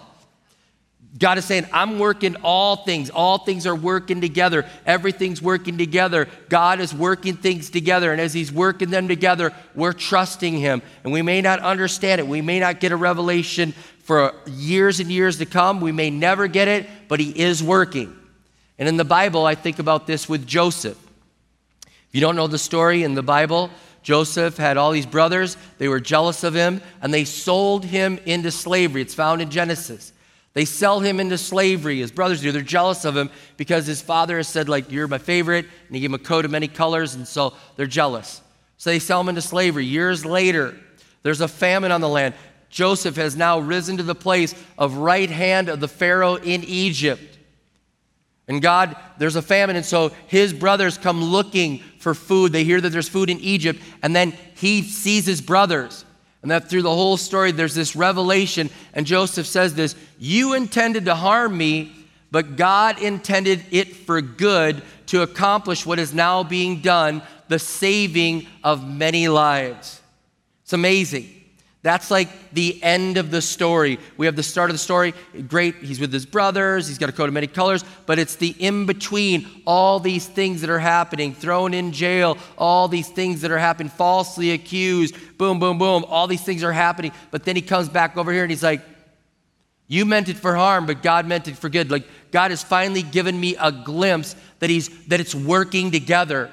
God 1.17 1.37
is 1.37 1.45
saying, 1.45 1.65
I'm 1.71 1.97
working 1.97 2.35
all 2.43 2.77
things. 2.77 3.09
All 3.09 3.37
things 3.37 3.65
are 3.65 3.75
working 3.75 4.19
together. 4.19 4.65
Everything's 4.85 5.41
working 5.41 5.77
together. 5.77 6.27
God 6.49 6.81
is 6.81 6.93
working 6.93 7.37
things 7.37 7.69
together. 7.69 8.11
And 8.11 8.19
as 8.19 8.33
He's 8.33 8.51
working 8.51 8.89
them 8.89 9.07
together, 9.07 9.53
we're 9.75 9.93
trusting 9.93 10.57
Him. 10.57 10.81
And 11.03 11.13
we 11.13 11.21
may 11.21 11.41
not 11.41 11.59
understand 11.61 12.19
it. 12.19 12.27
We 12.27 12.41
may 12.41 12.59
not 12.59 12.81
get 12.81 12.91
a 12.91 12.97
revelation 12.97 13.71
for 14.03 14.33
years 14.45 14.99
and 14.99 15.09
years 15.09 15.37
to 15.37 15.45
come. 15.45 15.79
We 15.79 15.93
may 15.93 16.09
never 16.09 16.47
get 16.47 16.67
it, 16.67 16.85
but 17.07 17.21
He 17.21 17.29
is 17.29 17.63
working. 17.63 18.13
And 18.77 18.89
in 18.89 18.97
the 18.97 19.05
Bible, 19.05 19.45
I 19.45 19.55
think 19.55 19.79
about 19.79 20.07
this 20.07 20.27
with 20.27 20.45
Joseph. 20.45 21.01
If 21.85 22.09
you 22.11 22.19
don't 22.19 22.35
know 22.35 22.47
the 22.47 22.57
story 22.57 23.03
in 23.03 23.13
the 23.13 23.23
Bible, 23.23 23.69
Joseph 24.03 24.57
had 24.57 24.75
all 24.75 24.91
these 24.91 25.05
brothers. 25.05 25.55
They 25.77 25.87
were 25.87 26.01
jealous 26.01 26.43
of 26.43 26.53
him, 26.53 26.81
and 27.01 27.13
they 27.13 27.23
sold 27.23 27.85
him 27.85 28.19
into 28.25 28.51
slavery. 28.51 29.01
It's 29.01 29.15
found 29.15 29.41
in 29.41 29.49
Genesis. 29.49 30.11
They 30.55 30.65
sell 30.65 31.01
him 31.01 31.19
into 31.19 31.37
slavery. 31.37 31.99
His 31.99 32.11
brothers 32.11 32.41
do. 32.41 32.51
They're 32.51 32.61
jealous 32.61 33.03
of 33.03 33.15
him 33.15 33.29
because 33.57 33.85
his 33.85 34.01
father 34.01 34.37
has 34.37 34.47
said, 34.47 34.69
like, 34.69 34.89
you're 34.89 35.07
my 35.07 35.17
favorite, 35.17 35.65
and 35.65 35.95
he 35.95 35.99
gave 35.99 36.09
him 36.09 36.15
a 36.15 36.19
coat 36.19 36.45
of 36.45 36.51
many 36.51 36.69
colors, 36.69 37.13
and 37.13 37.27
so 37.27 37.53
they're 37.75 37.85
jealous. 37.85 38.41
So 38.77 38.89
they 38.89 38.99
sell 38.99 39.19
him 39.19 39.29
into 39.29 39.41
slavery. 39.41 39.85
Years 39.85 40.25
later, 40.25 40.75
there's 41.23 41.41
a 41.41 41.49
famine 41.49 41.91
on 41.91 41.99
the 41.99 42.07
land. 42.07 42.35
Joseph 42.69 43.17
has 43.17 43.35
now 43.35 43.59
risen 43.59 43.97
to 43.97 44.03
the 44.03 44.15
place 44.15 44.55
of 44.77 44.95
right 44.95 45.29
hand 45.29 45.67
of 45.67 45.81
the 45.81 45.89
Pharaoh 45.89 46.35
in 46.35 46.63
Egypt. 46.63 47.37
And 48.47 48.61
God, 48.61 48.95
there's 49.17 49.35
a 49.35 49.41
famine, 49.41 49.75
and 49.75 49.85
so 49.85 50.13
his 50.27 50.53
brothers 50.53 50.97
come 50.97 51.21
looking 51.21 51.79
for 51.99 52.13
food. 52.13 52.53
They 52.53 52.63
hear 52.63 52.79
that 52.79 52.89
there's 52.89 53.09
food 53.09 53.29
in 53.29 53.41
Egypt, 53.41 53.81
and 54.01 54.15
then 54.15 54.33
he 54.55 54.83
sees 54.83 55.25
his 55.25 55.41
brothers. 55.41 56.04
And 56.45 56.51
that 56.51 56.69
through 56.69 56.83
the 56.83 56.93
whole 56.93 57.17
story, 57.17 57.51
there's 57.51 57.73
this 57.73 57.95
revelation. 57.95 58.69
And 58.93 59.07
Joseph 59.07 59.47
says 59.47 59.73
this 59.73 59.95
You 60.19 60.53
intended 60.53 61.05
to 61.05 61.15
harm 61.15 61.57
me, 61.57 61.91
but 62.29 62.55
God 62.55 63.01
intended 63.01 63.65
it 63.71 63.95
for 63.95 64.21
good 64.21 64.83
to 65.07 65.23
accomplish 65.23 65.87
what 65.87 65.97
is 65.97 66.13
now 66.13 66.43
being 66.43 66.81
done 66.81 67.23
the 67.47 67.57
saving 67.57 68.45
of 68.63 68.87
many 68.87 69.27
lives. 69.27 69.99
It's 70.61 70.73
amazing. 70.73 71.34
That's 71.85 72.09
like 72.09 72.51
the 72.51 72.81
end 72.81 73.17
of 73.17 73.29
the 73.29 73.43
story. 73.43 73.99
We 74.17 74.25
have 74.25 74.35
the 74.35 74.41
start 74.41 74.71
of 74.71 74.73
the 74.73 74.79
story. 74.79 75.13
Great, 75.47 75.75
he's 75.75 75.99
with 75.99 76.11
his 76.11 76.25
brothers, 76.25 76.87
he's 76.87 76.97
got 76.97 77.09
a 77.09 77.11
coat 77.11 77.27
of 77.27 77.33
many 77.33 77.45
colors, 77.45 77.85
but 78.07 78.17
it's 78.17 78.37
the 78.37 78.55
in 78.57 78.87
between, 78.87 79.45
all 79.67 79.99
these 79.99 80.25
things 80.25 80.61
that 80.61 80.71
are 80.71 80.79
happening, 80.79 81.35
thrown 81.35 81.75
in 81.75 81.91
jail, 81.91 82.39
all 82.57 82.87
these 82.87 83.07
things 83.07 83.41
that 83.41 83.51
are 83.51 83.59
happening, 83.59 83.89
falsely 83.89 84.49
accused, 84.49 85.15
boom, 85.37 85.59
boom, 85.59 85.77
boom, 85.77 86.03
all 86.07 86.25
these 86.25 86.41
things 86.41 86.63
are 86.63 86.71
happening. 86.71 87.11
But 87.29 87.43
then 87.43 87.55
he 87.55 87.61
comes 87.61 87.87
back 87.87 88.17
over 88.17 88.33
here 88.33 88.41
and 88.41 88.51
he's 88.51 88.63
like, 88.63 88.81
You 89.87 90.05
meant 90.05 90.27
it 90.27 90.37
for 90.37 90.55
harm, 90.55 90.87
but 90.87 91.03
God 91.03 91.27
meant 91.27 91.47
it 91.47 91.55
for 91.55 91.69
good. 91.69 91.91
Like, 91.91 92.07
God 92.31 92.49
has 92.49 92.63
finally 92.63 93.03
given 93.03 93.39
me 93.39 93.57
a 93.61 93.71
glimpse 93.71 94.35
that, 94.57 94.71
he's, 94.71 94.89
that 95.05 95.19
it's 95.19 95.35
working 95.35 95.91
together. 95.91 96.51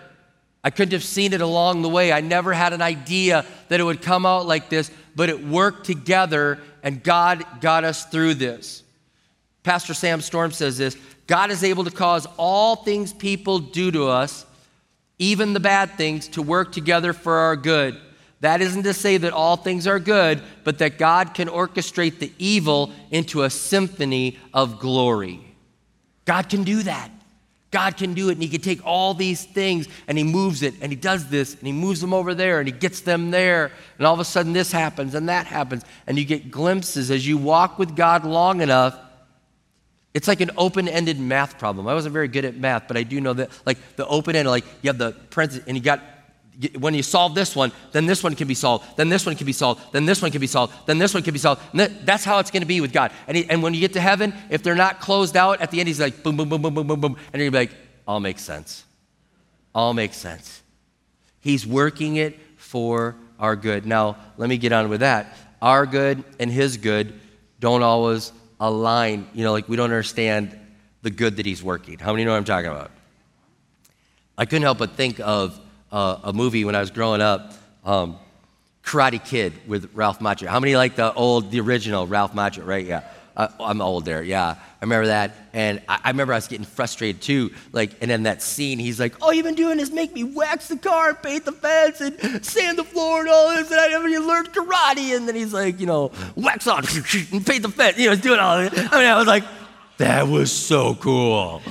I 0.65 0.71
couldn't 0.71 0.93
have 0.93 1.03
seen 1.03 1.33
it 1.33 1.41
along 1.41 1.83
the 1.83 1.89
way. 1.89 2.13
I 2.13 2.21
never 2.21 2.53
had 2.53 2.73
an 2.73 2.83
idea 2.83 3.45
that 3.69 3.81
it 3.81 3.83
would 3.83 4.01
come 4.01 4.25
out 4.25 4.47
like 4.47 4.69
this 4.69 4.91
but 5.15 5.29
it 5.29 5.45
worked 5.45 5.87
together 5.87 6.59
and 6.83 7.03
God 7.03 7.45
got 7.61 7.85
us 7.85 8.05
through 8.07 8.35
this. 8.35 8.83
Pastor 9.63 9.95
Sam 9.95 10.21
Storm 10.21 10.51
says 10.53 10.79
this 10.79 10.97
God 11.27 11.51
is 11.51 11.63
able 11.65 11.85
to 11.85 11.91
cause 11.91 12.27
all 12.37 12.77
things 12.77 13.13
people 13.13 13.59
do 13.59 13.91
to 13.91 14.09
us, 14.09 14.45
even 15.19 15.53
the 15.53 15.61
bad 15.61 15.93
things, 15.93 16.29
to 16.29 16.43
work 16.43 16.73
together 16.73 17.13
for 17.13 17.35
our 17.35 17.57
good. 17.57 17.99
That 18.41 18.61
isn't 18.61 18.83
to 18.83 18.93
say 18.93 19.19
that 19.19 19.33
all 19.33 19.57
things 19.57 19.87
are 19.87 20.01
good, 20.01 20.43
but 20.65 20.79
that 20.79 20.99
God 20.99 21.33
can 21.33 21.49
orchestrate 21.49 22.19
the 22.19 22.33
evil 22.39 22.93
into 23.13 23.45
a 23.45 23.51
symphony 23.51 24.37
of 24.53 24.81
glory. 24.81 25.41
God 26.25 26.49
can 26.49 26.65
do 26.65 26.83
that. 26.83 27.11
God 27.73 27.97
can 27.97 28.15
do 28.15 28.29
it, 28.29 28.35
and 28.35 28.43
He 28.43 28.49
can 28.49 28.61
take 28.61 28.87
all 28.87 29.15
these 29.15 29.45
things 29.45 29.89
and 30.07 30.17
He 30.17 30.23
moves 30.23 30.63
it, 30.63 30.75
and 30.81 30.93
He 30.93 30.97
does 30.97 31.29
this, 31.29 31.55
and 31.55 31.67
He 31.67 31.73
moves 31.73 32.01
them 32.01 32.15
over 32.15 32.35
there, 32.35 32.61
and 32.61 32.69
He 32.69 32.73
gets 32.73 33.01
them 33.01 33.33
there, 33.33 33.73
and 33.99 34.07
all 34.07 34.15
of 34.15 34.21
a 34.21 34.25
sudden 34.25 34.53
this 34.53 34.71
happens 34.71 35.15
and 35.17 35.29
that 35.29 35.47
happens, 35.47 35.83
and 36.07 36.19
you 36.19 36.25
get 36.25 36.51
glimpses 36.51 37.11
as 37.11 37.27
you 37.27 37.37
walk 37.39 37.79
with 37.79 37.97
God 37.97 38.25
long 38.25 38.61
enough. 38.61 38.97
It's 40.15 40.29
like 40.29 40.43
an 40.43 40.51
open 40.59 40.89
ended 40.89 41.19
math 41.19 41.59
problem. 41.59 41.89
I 41.89 41.95
wasn't 41.95 42.13
very 42.13 42.29
good 42.29 42.45
at 42.45 42.55
math, 42.55 42.87
but 42.87 42.99
I 42.99 43.03
do 43.03 43.19
know 43.21 43.33
that, 43.33 43.51
like 43.65 43.97
the 43.97 44.07
open 44.07 44.37
end, 44.37 44.47
like 44.47 44.65
you 44.83 44.89
have 44.89 44.99
the 44.99 45.13
parentheses, 45.31 45.65
and 45.67 45.75
you 45.75 45.83
got 45.83 46.03
when 46.79 46.95
you 46.95 47.03
solve 47.03 47.35
this 47.35 47.55
one, 47.57 47.73
then 47.93 48.07
this 48.07 48.23
one 48.23 48.35
can 48.35 48.49
be 48.49 48.55
solved, 48.55 48.97
then 48.97 49.09
this 49.09 49.27
one 49.27 49.35
can 49.35 49.47
be 49.47 49.53
solved, 49.53 49.81
then 49.93 50.07
this 50.07 50.23
one 50.23 50.31
can 50.31 50.41
be 50.41 50.47
solved, 50.47 50.73
then 50.87 50.99
this 50.99 51.15
one 51.15 51.23
can 51.23 51.33
be 51.33 51.39
solved. 51.39 51.63
That, 51.75 52.07
that's 52.07 52.25
how 52.25 52.39
it's 52.39 52.51
going 52.51 52.63
to 52.63 52.67
be 52.67 52.81
with 52.81 52.93
God. 52.93 53.13
And, 53.27 53.37
he, 53.37 53.49
and 53.49 53.63
when 53.63 53.75
you 53.75 53.81
get 53.81 53.93
to 53.95 54.01
heaven, 54.01 54.35
if 54.51 54.63
they're 54.63 54.75
not 54.75 55.01
closed 55.01 55.37
out, 55.37 55.61
at 55.61 55.71
the 55.71 55.81
end, 55.81 55.89
he's 55.89 56.01
like, 56.01 56.23
boom, 56.23 56.37
boom, 56.37 56.49
boom, 56.49 56.63
boom, 56.63 56.75
boom, 56.75 56.87
boom, 56.87 57.01
boom. 57.01 57.17
And 57.33 57.43
you're 57.43 57.51
like, 57.51 57.75
all 58.07 58.21
makes 58.21 58.43
sense. 58.43 58.85
All 59.75 59.95
makes 59.95 60.17
sense. 60.17 60.63
He's 61.41 61.67
working 61.67 62.17
it 62.17 62.39
for 62.57 63.17
our 63.39 63.57
good. 63.57 63.87
Now, 63.87 64.17
let 64.37 64.49
me 64.49 64.57
get 64.57 64.73
on 64.73 64.89
with 64.89 65.01
that. 65.01 65.37
Our 65.61 65.87
good 65.87 66.23
and 66.39 66.51
his 66.51 66.77
good 66.77 67.19
don't 67.61 67.83
always 67.83 68.33
align. 68.61 69.29
You 69.35 69.45
know, 69.45 69.53
like 69.53 69.69
we 69.69 69.77
don't 69.77 69.87
understand 69.87 70.59
the 71.03 71.11
good 71.11 71.37
that 71.37 71.47
he's 71.47 71.63
working. 71.63 71.99
How 71.99 72.13
many 72.13 72.25
know 72.25 72.31
what 72.31 72.39
I'm 72.39 72.45
talking 72.45 72.71
about? 72.71 72.91
I 74.39 74.45
couldn't 74.45 74.63
help 74.63 74.79
but 74.79 74.93
think 74.93 75.21
of 75.21 75.59
uh, 75.93 76.19
a 76.25 76.33
movie 76.33 76.65
when 76.65 76.75
I 76.75 76.81
was 76.81 76.91
growing 76.91 77.21
up, 77.21 77.53
um, 77.85 78.17
Karate 78.83 79.25
Kid 79.25 79.53
with 79.69 79.91
Ralph 79.95 80.19
Macchio. 80.19 80.49
How 80.49 80.59
many 80.59 80.75
like 80.75 80.97
the 80.97 81.13
old, 81.13 81.51
the 81.51 81.61
original 81.61 82.07
Ralph 82.07 82.33
Macchio, 82.33 82.67
right? 82.67 82.85
Yeah. 82.85 83.03
I'm 83.35 83.81
old 83.81 84.05
there, 84.05 84.23
yeah. 84.23 84.57
I 84.59 84.85
remember 84.85 85.07
that. 85.07 85.35
And 85.55 85.81
I, 85.89 86.01
I, 86.05 86.11
remember 86.11 86.35
I 86.35 86.37
was 86.37 86.49
getting 86.49 86.67
frustrated 86.67 87.23
too. 87.23 87.51
Like, 87.73 87.93
and 88.03 88.11
then 88.11 88.25
that 88.25 88.43
scene, 88.43 88.79
he's 88.79 89.01
like, 89.01 89.15
All 89.23 89.33
you've 89.33 89.47
been 89.47 89.55
doing 89.55 89.81
is 89.81 89.91
make 89.91 90.13
me 90.13 90.25
wax 90.25 90.69
the 90.69 90.77
car 90.77 91.11
and 91.11 91.23
paint 91.23 91.45
the 91.45 91.53
fence 91.53 92.01
and 92.01 92.45
sand 92.45 92.79
the 92.79 92.85
floor 92.85 93.21
and 93.21 93.31
all 93.31 93.49
this. 93.49 93.71
And 93.71 93.81
I 93.81 93.89
haven't 93.89 94.11
even 94.11 94.27
learned 94.27 94.53
karate. 94.53 95.17
And 95.17 95.27
then 95.27 95.35
he's 95.35 95.55
like, 95.55 95.81
You 95.81 95.87
know, 95.87 96.11
wax 96.37 96.67
on 96.67 96.79
and 97.33 97.47
paint 97.47 97.63
the 97.63 97.71
fence. 97.71 97.99
You 97.99 98.07
know, 98.07 98.13
he's 98.13 98.21
doing 98.21 98.39
all 98.39 98.59
this. 98.59 98.73
I 98.93 98.99
mean, 98.99 99.09
I 99.09 99.17
was 99.17 99.27
like, 99.27 99.45
That 99.97 100.29
was 100.29 100.53
so 100.53 100.95
cool. 100.97 101.63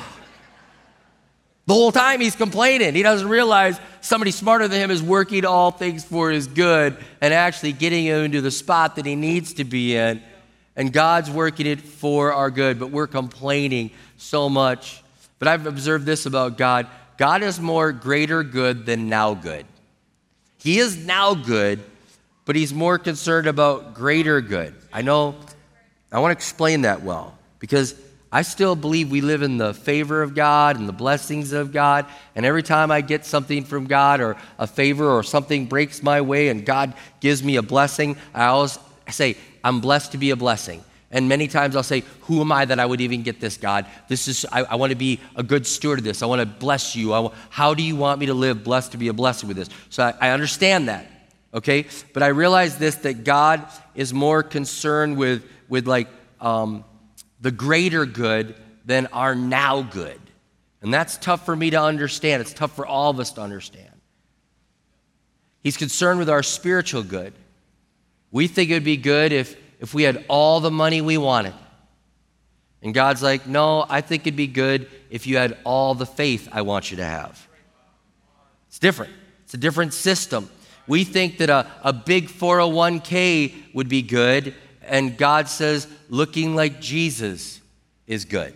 The 1.72 1.76
whole 1.76 1.94
time 1.94 2.20
he's 2.20 2.36
complaining. 2.36 2.96
He 2.96 3.02
doesn't 3.02 3.30
realize 3.30 3.80
somebody 4.02 4.32
smarter 4.32 4.68
than 4.68 4.82
him 4.82 4.92
is 4.92 5.02
working 5.02 5.46
all 5.46 5.72
things 5.72 6.04
for 6.04 6.30
his 6.30 6.46
good 6.48 6.98
and 7.22 7.34
actually 7.34 7.72
getting 7.72 8.04
him 8.04 8.26
into 8.26 8.42
the 8.42 8.52
spot 8.52 8.98
that 8.98 9.06
he 9.06 9.16
needs 9.16 9.54
to 9.54 9.64
be 9.64 9.96
in. 9.96 10.22
And 10.76 10.92
God's 10.92 11.32
working 11.32 11.68
it 11.68 11.80
for 11.80 12.34
our 12.34 12.52
good, 12.52 12.78
but 12.78 12.92
we're 12.92 13.08
complaining 13.08 13.92
so 14.18 14.50
much. 14.50 15.02
But 15.40 15.48
I've 15.48 15.66
observed 15.66 16.06
this 16.06 16.26
about 16.26 16.58
God 16.58 16.88
God 17.16 17.42
is 17.42 17.58
more 17.58 17.94
greater 17.94 18.44
good 18.44 18.86
than 18.86 19.08
now 19.08 19.34
good. 19.34 19.66
He 20.58 20.78
is 20.78 20.98
now 20.98 21.36
good, 21.36 21.80
but 22.44 22.58
he's 22.58 22.74
more 22.74 22.98
concerned 23.00 23.48
about 23.48 23.94
greater 23.94 24.42
good. 24.42 24.76
I 24.92 25.04
know, 25.04 25.36
I 26.12 26.20
want 26.20 26.32
to 26.32 26.38
explain 26.38 26.82
that 26.82 27.02
well 27.02 27.34
because 27.60 27.96
I 28.34 28.44
still 28.44 28.78
believe 28.78 29.12
we 29.12 29.20
live 29.20 29.42
in 29.42 29.58
the 29.58 29.74
favor 29.74 30.22
of 30.22 30.34
God 30.34 30.78
and 30.78 30.88
the 30.88 30.94
blessings 30.94 31.52
of 31.52 31.74
God. 31.74 32.06
And 32.34 32.46
every 32.46 32.64
time 32.64 32.90
I 32.90 33.02
get 33.02 33.26
something 33.26 33.66
from 33.66 33.88
God 33.88 34.22
or 34.22 34.38
a 34.58 34.68
favor 34.68 35.10
or 35.10 35.22
something 35.22 35.66
breaks 35.66 36.02
my 36.02 36.22
way 36.22 36.48
and 36.48 36.66
God 36.66 36.94
gives 37.20 37.44
me 37.44 37.58
a 37.58 37.62
blessing, 37.62 38.16
I 38.34 38.46
always 38.46 38.80
say, 39.10 39.36
I'm 39.64 39.82
blessed 39.82 40.14
to 40.14 40.18
be 40.18 40.30
a 40.30 40.38
blessing. 40.38 40.82
And 41.12 41.28
many 41.28 41.50
times 41.50 41.76
I'll 41.76 41.84
say, 41.84 42.04
Who 42.22 42.40
am 42.40 42.54
I 42.54 42.64
that 42.64 42.80
I 42.80 42.86
would 42.86 43.02
even 43.02 43.22
get 43.22 43.42
this, 43.42 43.58
God? 43.58 43.86
This 44.08 44.30
is, 44.30 44.46
I, 44.50 44.64
I 44.64 44.76
want 44.76 44.92
to 44.92 44.96
be 44.96 45.20
a 45.36 45.44
good 45.44 45.68
steward 45.68 46.00
of 46.00 46.06
this. 46.06 46.24
I 46.24 46.26
want 46.26 46.40
to 46.40 46.46
bless 46.46 46.96
you. 46.96 47.14
I, 47.14 47.32
how 47.50 47.74
do 47.74 47.84
you 47.84 47.98
want 47.98 48.22
me 48.22 48.28
to 48.28 48.34
live 48.34 48.64
blessed 48.64 48.94
to 48.94 48.98
be 48.98 49.10
a 49.10 49.14
blessing 49.14 49.50
with 49.50 49.58
this? 49.58 49.70
So 49.90 50.04
I, 50.04 50.14
I 50.22 50.30
understand 50.30 50.88
that, 50.88 51.06
okay? 51.54 51.86
But 52.14 52.24
I 52.24 52.28
realize 52.28 52.78
this 52.78 52.96
that 52.98 53.26
God 53.26 53.68
is 53.94 54.14
more 54.14 54.42
concerned 54.42 55.18
with, 55.18 55.44
with 55.68 55.86
like, 55.86 56.08
um, 56.40 56.86
the 57.42 57.52
greater 57.52 58.06
good 58.06 58.56
than 58.86 59.08
our 59.08 59.36
now 59.36 59.82
good. 59.82 60.20
And 60.82 60.94
that's 60.94 61.18
tough 61.18 61.46
for 61.46 61.56
me 61.56 61.72
to 61.72 61.82
understand. 61.82 62.42
It's 62.42 62.54
tough 62.54 62.76
for 62.76 62.86
all 62.86 63.10
of 63.10 63.20
us 63.20 63.32
to 63.34 63.42
understand. 63.42 63.90
He's 65.64 65.78
concerned 65.78 66.20
with 66.20 66.30
our 66.30 66.42
spiritual 66.42 67.04
good. 67.04 67.34
We 68.32 68.48
think 68.48 68.70
it 68.70 68.74
would 68.74 68.84
be 68.84 68.98
good 68.98 69.32
if, 69.32 69.56
if 69.80 69.94
we 69.94 70.04
had 70.04 70.26
all 70.28 70.60
the 70.60 70.72
money 70.72 71.02
we 71.02 71.18
wanted. 71.18 71.54
And 72.82 72.94
God's 72.94 73.22
like, 73.22 73.46
no, 73.46 73.86
I 73.88 74.02
think 74.02 74.24
it'd 74.24 74.36
be 74.36 74.48
good 74.48 74.90
if 75.12 75.28
you 75.28 75.38
had 75.38 75.58
all 75.64 75.94
the 75.94 76.06
faith 76.06 76.50
I 76.52 76.64
want 76.64 76.90
you 76.90 76.98
to 76.98 77.06
have. 77.06 77.48
It's 78.70 78.80
different, 78.80 79.12
it's 79.44 79.54
a 79.54 79.58
different 79.58 79.94
system. 79.94 80.50
We 80.88 81.04
think 81.04 81.38
that 81.38 81.50
a, 81.50 81.68
a 81.84 81.94
big 81.94 82.28
401k 82.28 83.74
would 83.76 83.88
be 83.88 84.02
good, 84.02 84.56
and 84.84 85.18
God 85.18 85.48
says, 85.48 85.88
looking 86.10 86.56
like 86.56 86.82
Jesus 86.82 87.62
is 88.08 88.26
good. 88.26 88.54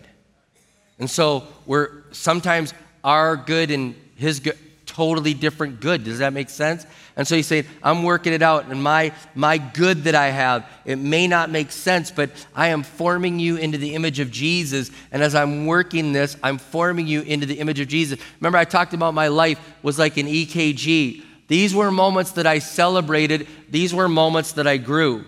And 0.98 1.10
so 1.10 1.44
we're 1.66 2.02
sometimes 2.12 2.74
our 3.04 3.36
good 3.36 3.70
and 3.70 3.94
his 4.16 4.40
good, 4.40 4.58
totally 4.86 5.34
different 5.34 5.80
good. 5.80 6.04
Does 6.04 6.20
that 6.20 6.32
make 6.32 6.48
sense? 6.48 6.86
And 7.16 7.26
so 7.26 7.36
he's 7.36 7.46
saying, 7.46 7.64
I'm 7.82 8.02
working 8.02 8.32
it 8.32 8.42
out, 8.42 8.66
and 8.66 8.82
my, 8.82 9.12
my 9.34 9.58
good 9.58 10.04
that 10.04 10.14
I 10.14 10.28
have, 10.28 10.68
it 10.84 10.96
may 10.96 11.26
not 11.26 11.50
make 11.50 11.70
sense, 11.70 12.10
but 12.10 12.30
I 12.54 12.68
am 12.68 12.82
forming 12.82 13.38
you 13.38 13.56
into 13.56 13.78
the 13.78 13.94
image 13.94 14.20
of 14.20 14.30
Jesus. 14.30 14.90
And 15.12 15.22
as 15.22 15.34
I'm 15.34 15.66
working 15.66 16.12
this, 16.12 16.36
I'm 16.42 16.58
forming 16.58 17.06
you 17.06 17.22
into 17.22 17.46
the 17.46 17.58
image 17.58 17.80
of 17.80 17.88
Jesus. 17.88 18.18
Remember, 18.40 18.58
I 18.58 18.64
talked 18.64 18.92
about 18.92 19.14
my 19.14 19.28
life 19.28 19.58
was 19.82 19.98
like 19.98 20.16
an 20.18 20.26
EKG. 20.26 21.22
These 21.48 21.74
were 21.74 21.90
moments 21.90 22.32
that 22.32 22.46
I 22.46 22.58
celebrated, 22.58 23.46
these 23.70 23.94
were 23.94 24.08
moments 24.08 24.52
that 24.52 24.66
I 24.66 24.76
grew. 24.76 25.24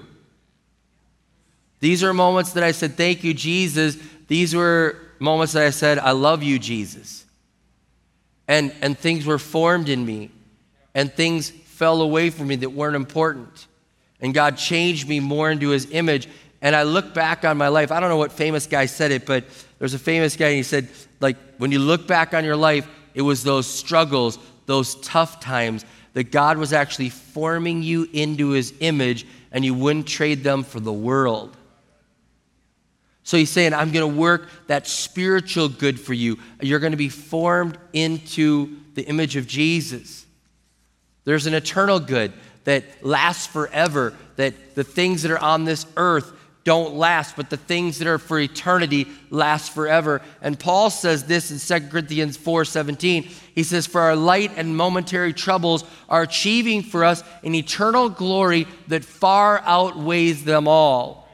These 1.80 2.02
are 2.02 2.12
moments 2.12 2.52
that 2.52 2.64
I 2.64 2.72
said, 2.72 2.96
Thank 2.96 3.24
you, 3.24 3.34
Jesus. 3.34 3.98
These 4.26 4.54
were 4.54 4.96
moments 5.18 5.54
that 5.54 5.64
I 5.64 5.70
said, 5.70 5.98
I 5.98 6.12
love 6.12 6.42
you, 6.42 6.58
Jesus. 6.58 7.24
And, 8.46 8.74
and 8.80 8.98
things 8.98 9.26
were 9.26 9.38
formed 9.38 9.88
in 9.88 10.04
me, 10.04 10.30
and 10.94 11.12
things 11.12 11.50
fell 11.50 12.02
away 12.02 12.30
from 12.30 12.48
me 12.48 12.56
that 12.56 12.70
weren't 12.70 12.96
important. 12.96 13.66
And 14.20 14.34
God 14.34 14.56
changed 14.56 15.08
me 15.08 15.20
more 15.20 15.50
into 15.50 15.68
his 15.68 15.90
image. 15.90 16.28
And 16.60 16.74
I 16.74 16.82
look 16.82 17.14
back 17.14 17.44
on 17.44 17.56
my 17.56 17.68
life. 17.68 17.92
I 17.92 18.00
don't 18.00 18.08
know 18.08 18.16
what 18.16 18.32
famous 18.32 18.66
guy 18.66 18.86
said 18.86 19.12
it, 19.12 19.24
but 19.26 19.44
there's 19.78 19.94
a 19.94 19.98
famous 19.98 20.36
guy, 20.36 20.48
and 20.48 20.56
he 20.56 20.62
said, 20.62 20.88
like, 21.20 21.36
when 21.58 21.70
you 21.70 21.78
look 21.78 22.06
back 22.06 22.34
on 22.34 22.44
your 22.44 22.56
life, 22.56 22.88
it 23.14 23.22
was 23.22 23.44
those 23.44 23.66
struggles, 23.66 24.38
those 24.66 24.96
tough 24.96 25.40
times 25.40 25.84
that 26.14 26.32
God 26.32 26.58
was 26.58 26.72
actually 26.72 27.10
forming 27.10 27.82
you 27.82 28.08
into 28.12 28.50
his 28.50 28.74
image, 28.80 29.26
and 29.52 29.64
you 29.64 29.74
wouldn't 29.74 30.06
trade 30.06 30.42
them 30.42 30.64
for 30.64 30.80
the 30.80 30.92
world. 30.92 31.56
So 33.28 33.36
he's 33.36 33.50
saying, 33.50 33.74
I'm 33.74 33.92
going 33.92 34.10
to 34.10 34.18
work 34.18 34.48
that 34.68 34.86
spiritual 34.86 35.68
good 35.68 36.00
for 36.00 36.14
you. 36.14 36.38
You're 36.62 36.78
going 36.78 36.92
to 36.92 36.96
be 36.96 37.10
formed 37.10 37.76
into 37.92 38.78
the 38.94 39.02
image 39.02 39.36
of 39.36 39.46
Jesus. 39.46 40.24
There's 41.24 41.46
an 41.46 41.52
eternal 41.52 42.00
good 42.00 42.32
that 42.64 42.84
lasts 43.04 43.46
forever, 43.46 44.14
that 44.36 44.74
the 44.74 44.82
things 44.82 45.20
that 45.24 45.30
are 45.30 45.38
on 45.38 45.66
this 45.66 45.84
earth 45.98 46.32
don't 46.64 46.94
last, 46.94 47.36
but 47.36 47.50
the 47.50 47.58
things 47.58 47.98
that 47.98 48.08
are 48.08 48.16
for 48.16 48.40
eternity 48.40 49.06
last 49.28 49.74
forever. 49.74 50.22
And 50.40 50.58
Paul 50.58 50.88
says 50.88 51.24
this 51.24 51.50
in 51.50 51.82
2 51.82 51.88
Corinthians 51.88 52.38
4 52.38 52.64
17. 52.64 53.24
He 53.54 53.62
says, 53.62 53.86
For 53.86 54.00
our 54.00 54.16
light 54.16 54.52
and 54.56 54.74
momentary 54.74 55.34
troubles 55.34 55.84
are 56.08 56.22
achieving 56.22 56.80
for 56.82 57.04
us 57.04 57.22
an 57.44 57.54
eternal 57.54 58.08
glory 58.08 58.66
that 58.86 59.04
far 59.04 59.60
outweighs 59.66 60.44
them 60.44 60.66
all. 60.66 61.27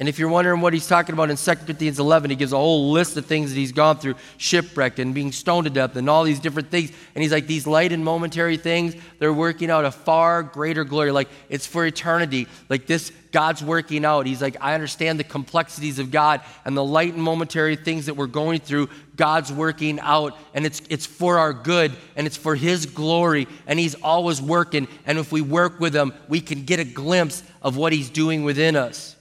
And 0.00 0.08
if 0.08 0.18
you're 0.18 0.28
wondering 0.28 0.60
what 0.60 0.72
he's 0.72 0.88
talking 0.88 1.12
about 1.12 1.30
in 1.30 1.36
2 1.36 1.54
Corinthians 1.54 2.00
11, 2.00 2.30
he 2.30 2.34
gives 2.34 2.52
a 2.52 2.56
whole 2.56 2.90
list 2.90 3.16
of 3.16 3.26
things 3.26 3.50
that 3.50 3.56
he's 3.56 3.70
gone 3.70 3.96
through 3.96 4.16
shipwrecked 4.38 4.98
and 4.98 5.14
being 5.14 5.30
stoned 5.30 5.66
to 5.66 5.70
death 5.70 5.94
and 5.94 6.10
all 6.10 6.24
these 6.24 6.40
different 6.40 6.68
things. 6.68 6.90
And 7.14 7.22
he's 7.22 7.30
like, 7.30 7.46
these 7.46 7.64
light 7.64 7.92
and 7.92 8.04
momentary 8.04 8.56
things, 8.56 8.96
they're 9.20 9.32
working 9.32 9.70
out 9.70 9.84
a 9.84 9.92
far 9.92 10.42
greater 10.42 10.82
glory. 10.82 11.12
Like, 11.12 11.28
it's 11.48 11.64
for 11.64 11.86
eternity. 11.86 12.48
Like, 12.68 12.86
this, 12.86 13.12
God's 13.30 13.62
working 13.62 14.04
out. 14.04 14.26
He's 14.26 14.42
like, 14.42 14.56
I 14.60 14.74
understand 14.74 15.20
the 15.20 15.24
complexities 15.24 16.00
of 16.00 16.10
God 16.10 16.40
and 16.64 16.76
the 16.76 16.84
light 16.84 17.14
and 17.14 17.22
momentary 17.22 17.76
things 17.76 18.06
that 18.06 18.14
we're 18.14 18.26
going 18.26 18.58
through. 18.58 18.88
God's 19.14 19.52
working 19.52 20.00
out, 20.00 20.36
and 20.54 20.66
it's, 20.66 20.82
it's 20.90 21.06
for 21.06 21.38
our 21.38 21.52
good 21.52 21.92
and 22.16 22.26
it's 22.26 22.36
for 22.36 22.56
His 22.56 22.84
glory. 22.84 23.46
And 23.68 23.78
He's 23.78 23.94
always 23.94 24.42
working. 24.42 24.88
And 25.06 25.20
if 25.20 25.30
we 25.30 25.40
work 25.40 25.78
with 25.78 25.94
Him, 25.94 26.12
we 26.28 26.40
can 26.40 26.64
get 26.64 26.80
a 26.80 26.84
glimpse 26.84 27.44
of 27.62 27.76
what 27.76 27.92
He's 27.92 28.10
doing 28.10 28.42
within 28.42 28.74
us. 28.74 29.14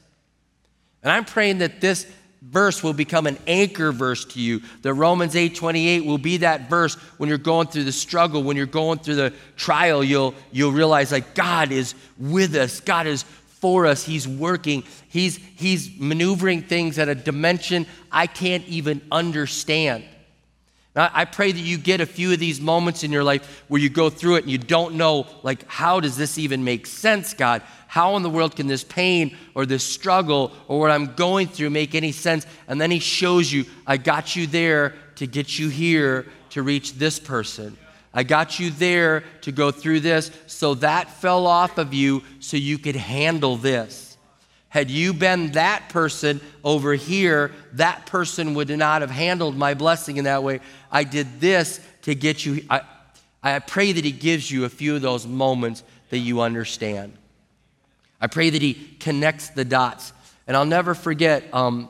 And 1.03 1.11
I'm 1.11 1.25
praying 1.25 1.59
that 1.59 1.81
this 1.81 2.07
verse 2.41 2.83
will 2.83 2.93
become 2.93 3.25
an 3.25 3.37
anchor 3.47 3.91
verse 3.91 4.25
to 4.25 4.39
you. 4.39 4.61
That 4.81 4.93
Romans 4.93 5.35
8:28 5.35 6.05
will 6.05 6.17
be 6.17 6.37
that 6.37 6.69
verse 6.69 6.95
when 7.17 7.29
you're 7.29 7.37
going 7.37 7.67
through 7.67 7.85
the 7.85 7.91
struggle, 7.91 8.43
when 8.43 8.57
you're 8.57 8.65
going 8.65 8.99
through 8.99 9.15
the 9.15 9.33
trial, 9.55 10.03
you'll 10.03 10.33
you'll 10.51 10.71
realize 10.71 11.11
like 11.11 11.35
God 11.35 11.71
is 11.71 11.95
with 12.17 12.55
us. 12.55 12.79
God 12.79 13.07
is 13.07 13.23
for 13.63 13.85
us. 13.85 14.03
He's 14.03 14.27
working. 14.27 14.83
He's 15.09 15.37
he's 15.55 15.89
maneuvering 15.97 16.63
things 16.63 16.99
at 16.99 17.07
a 17.09 17.15
dimension 17.15 17.85
I 18.11 18.27
can't 18.27 18.65
even 18.67 19.01
understand. 19.11 20.03
Now, 20.95 21.09
I 21.11 21.25
pray 21.25 21.51
that 21.51 21.59
you 21.59 21.77
get 21.77 22.01
a 22.01 22.05
few 22.05 22.31
of 22.31 22.39
these 22.39 22.61
moments 22.61 23.03
in 23.03 23.11
your 23.11 23.23
life 23.23 23.63
where 23.67 23.81
you 23.81 23.89
go 23.89 24.11
through 24.11 24.35
it 24.35 24.43
and 24.43 24.51
you 24.51 24.59
don't 24.59 24.93
know, 24.93 25.25
like, 25.41 25.67
how 25.67 25.99
does 25.99 26.17
this 26.17 26.37
even 26.37 26.63
make 26.63 26.85
sense, 26.85 27.33
God? 27.33 27.63
How 27.87 28.15
in 28.15 28.21
the 28.21 28.29
world 28.29 28.55
can 28.55 28.67
this 28.67 28.83
pain 28.83 29.35
or 29.55 29.65
this 29.65 29.83
struggle 29.83 30.51
or 30.67 30.79
what 30.79 30.91
I'm 30.91 31.15
going 31.15 31.47
through 31.47 31.71
make 31.71 31.95
any 31.95 32.11
sense? 32.11 32.45
And 32.67 32.79
then 32.79 32.91
He 32.91 32.99
shows 32.99 33.51
you, 33.51 33.65
I 33.87 33.97
got 33.97 34.35
you 34.35 34.45
there 34.45 34.93
to 35.15 35.25
get 35.25 35.57
you 35.57 35.69
here 35.69 36.27
to 36.51 36.61
reach 36.61 36.93
this 36.93 37.19
person. 37.19 37.75
I 38.13 38.21
got 38.21 38.59
you 38.59 38.69
there 38.69 39.23
to 39.41 39.51
go 39.51 39.71
through 39.71 40.01
this, 40.01 40.29
so 40.45 40.75
that 40.75 41.09
fell 41.09 41.47
off 41.47 41.79
of 41.79 41.95
you 41.95 42.21
so 42.39 42.57
you 42.57 42.77
could 42.77 42.95
handle 42.95 43.57
this. 43.57 44.12
Had 44.73 44.89
you 44.89 45.13
been 45.13 45.51
that 45.51 45.89
person 45.89 46.41
over 46.63 46.95
here, 46.95 47.51
that 47.73 48.07
person 48.07 48.55
would 48.55 48.69
not 48.69 49.01
have 49.01 49.11
handled 49.11 49.55
my 49.55 49.75
blessing 49.75 50.17
in 50.17 50.23
that 50.23 50.41
way. 50.41 50.61
I 50.91 51.03
did 51.03 51.39
this 51.39 51.79
to 52.01 52.15
get 52.15 52.43
you. 52.43 52.65
I, 52.71 52.81
I 53.43 53.59
pray 53.59 53.91
that 53.91 54.03
He 54.03 54.11
gives 54.11 54.49
you 54.49 54.65
a 54.65 54.69
few 54.69 54.95
of 54.95 55.03
those 55.03 55.27
moments 55.27 55.83
that 56.09 56.17
you 56.17 56.41
understand. 56.41 57.13
I 58.19 58.25
pray 58.25 58.49
that 58.49 58.63
He 58.63 58.73
connects 58.99 59.49
the 59.49 59.63
dots. 59.63 60.11
And 60.47 60.57
I'll 60.57 60.65
never 60.65 60.95
forget 60.95 61.43
um, 61.53 61.87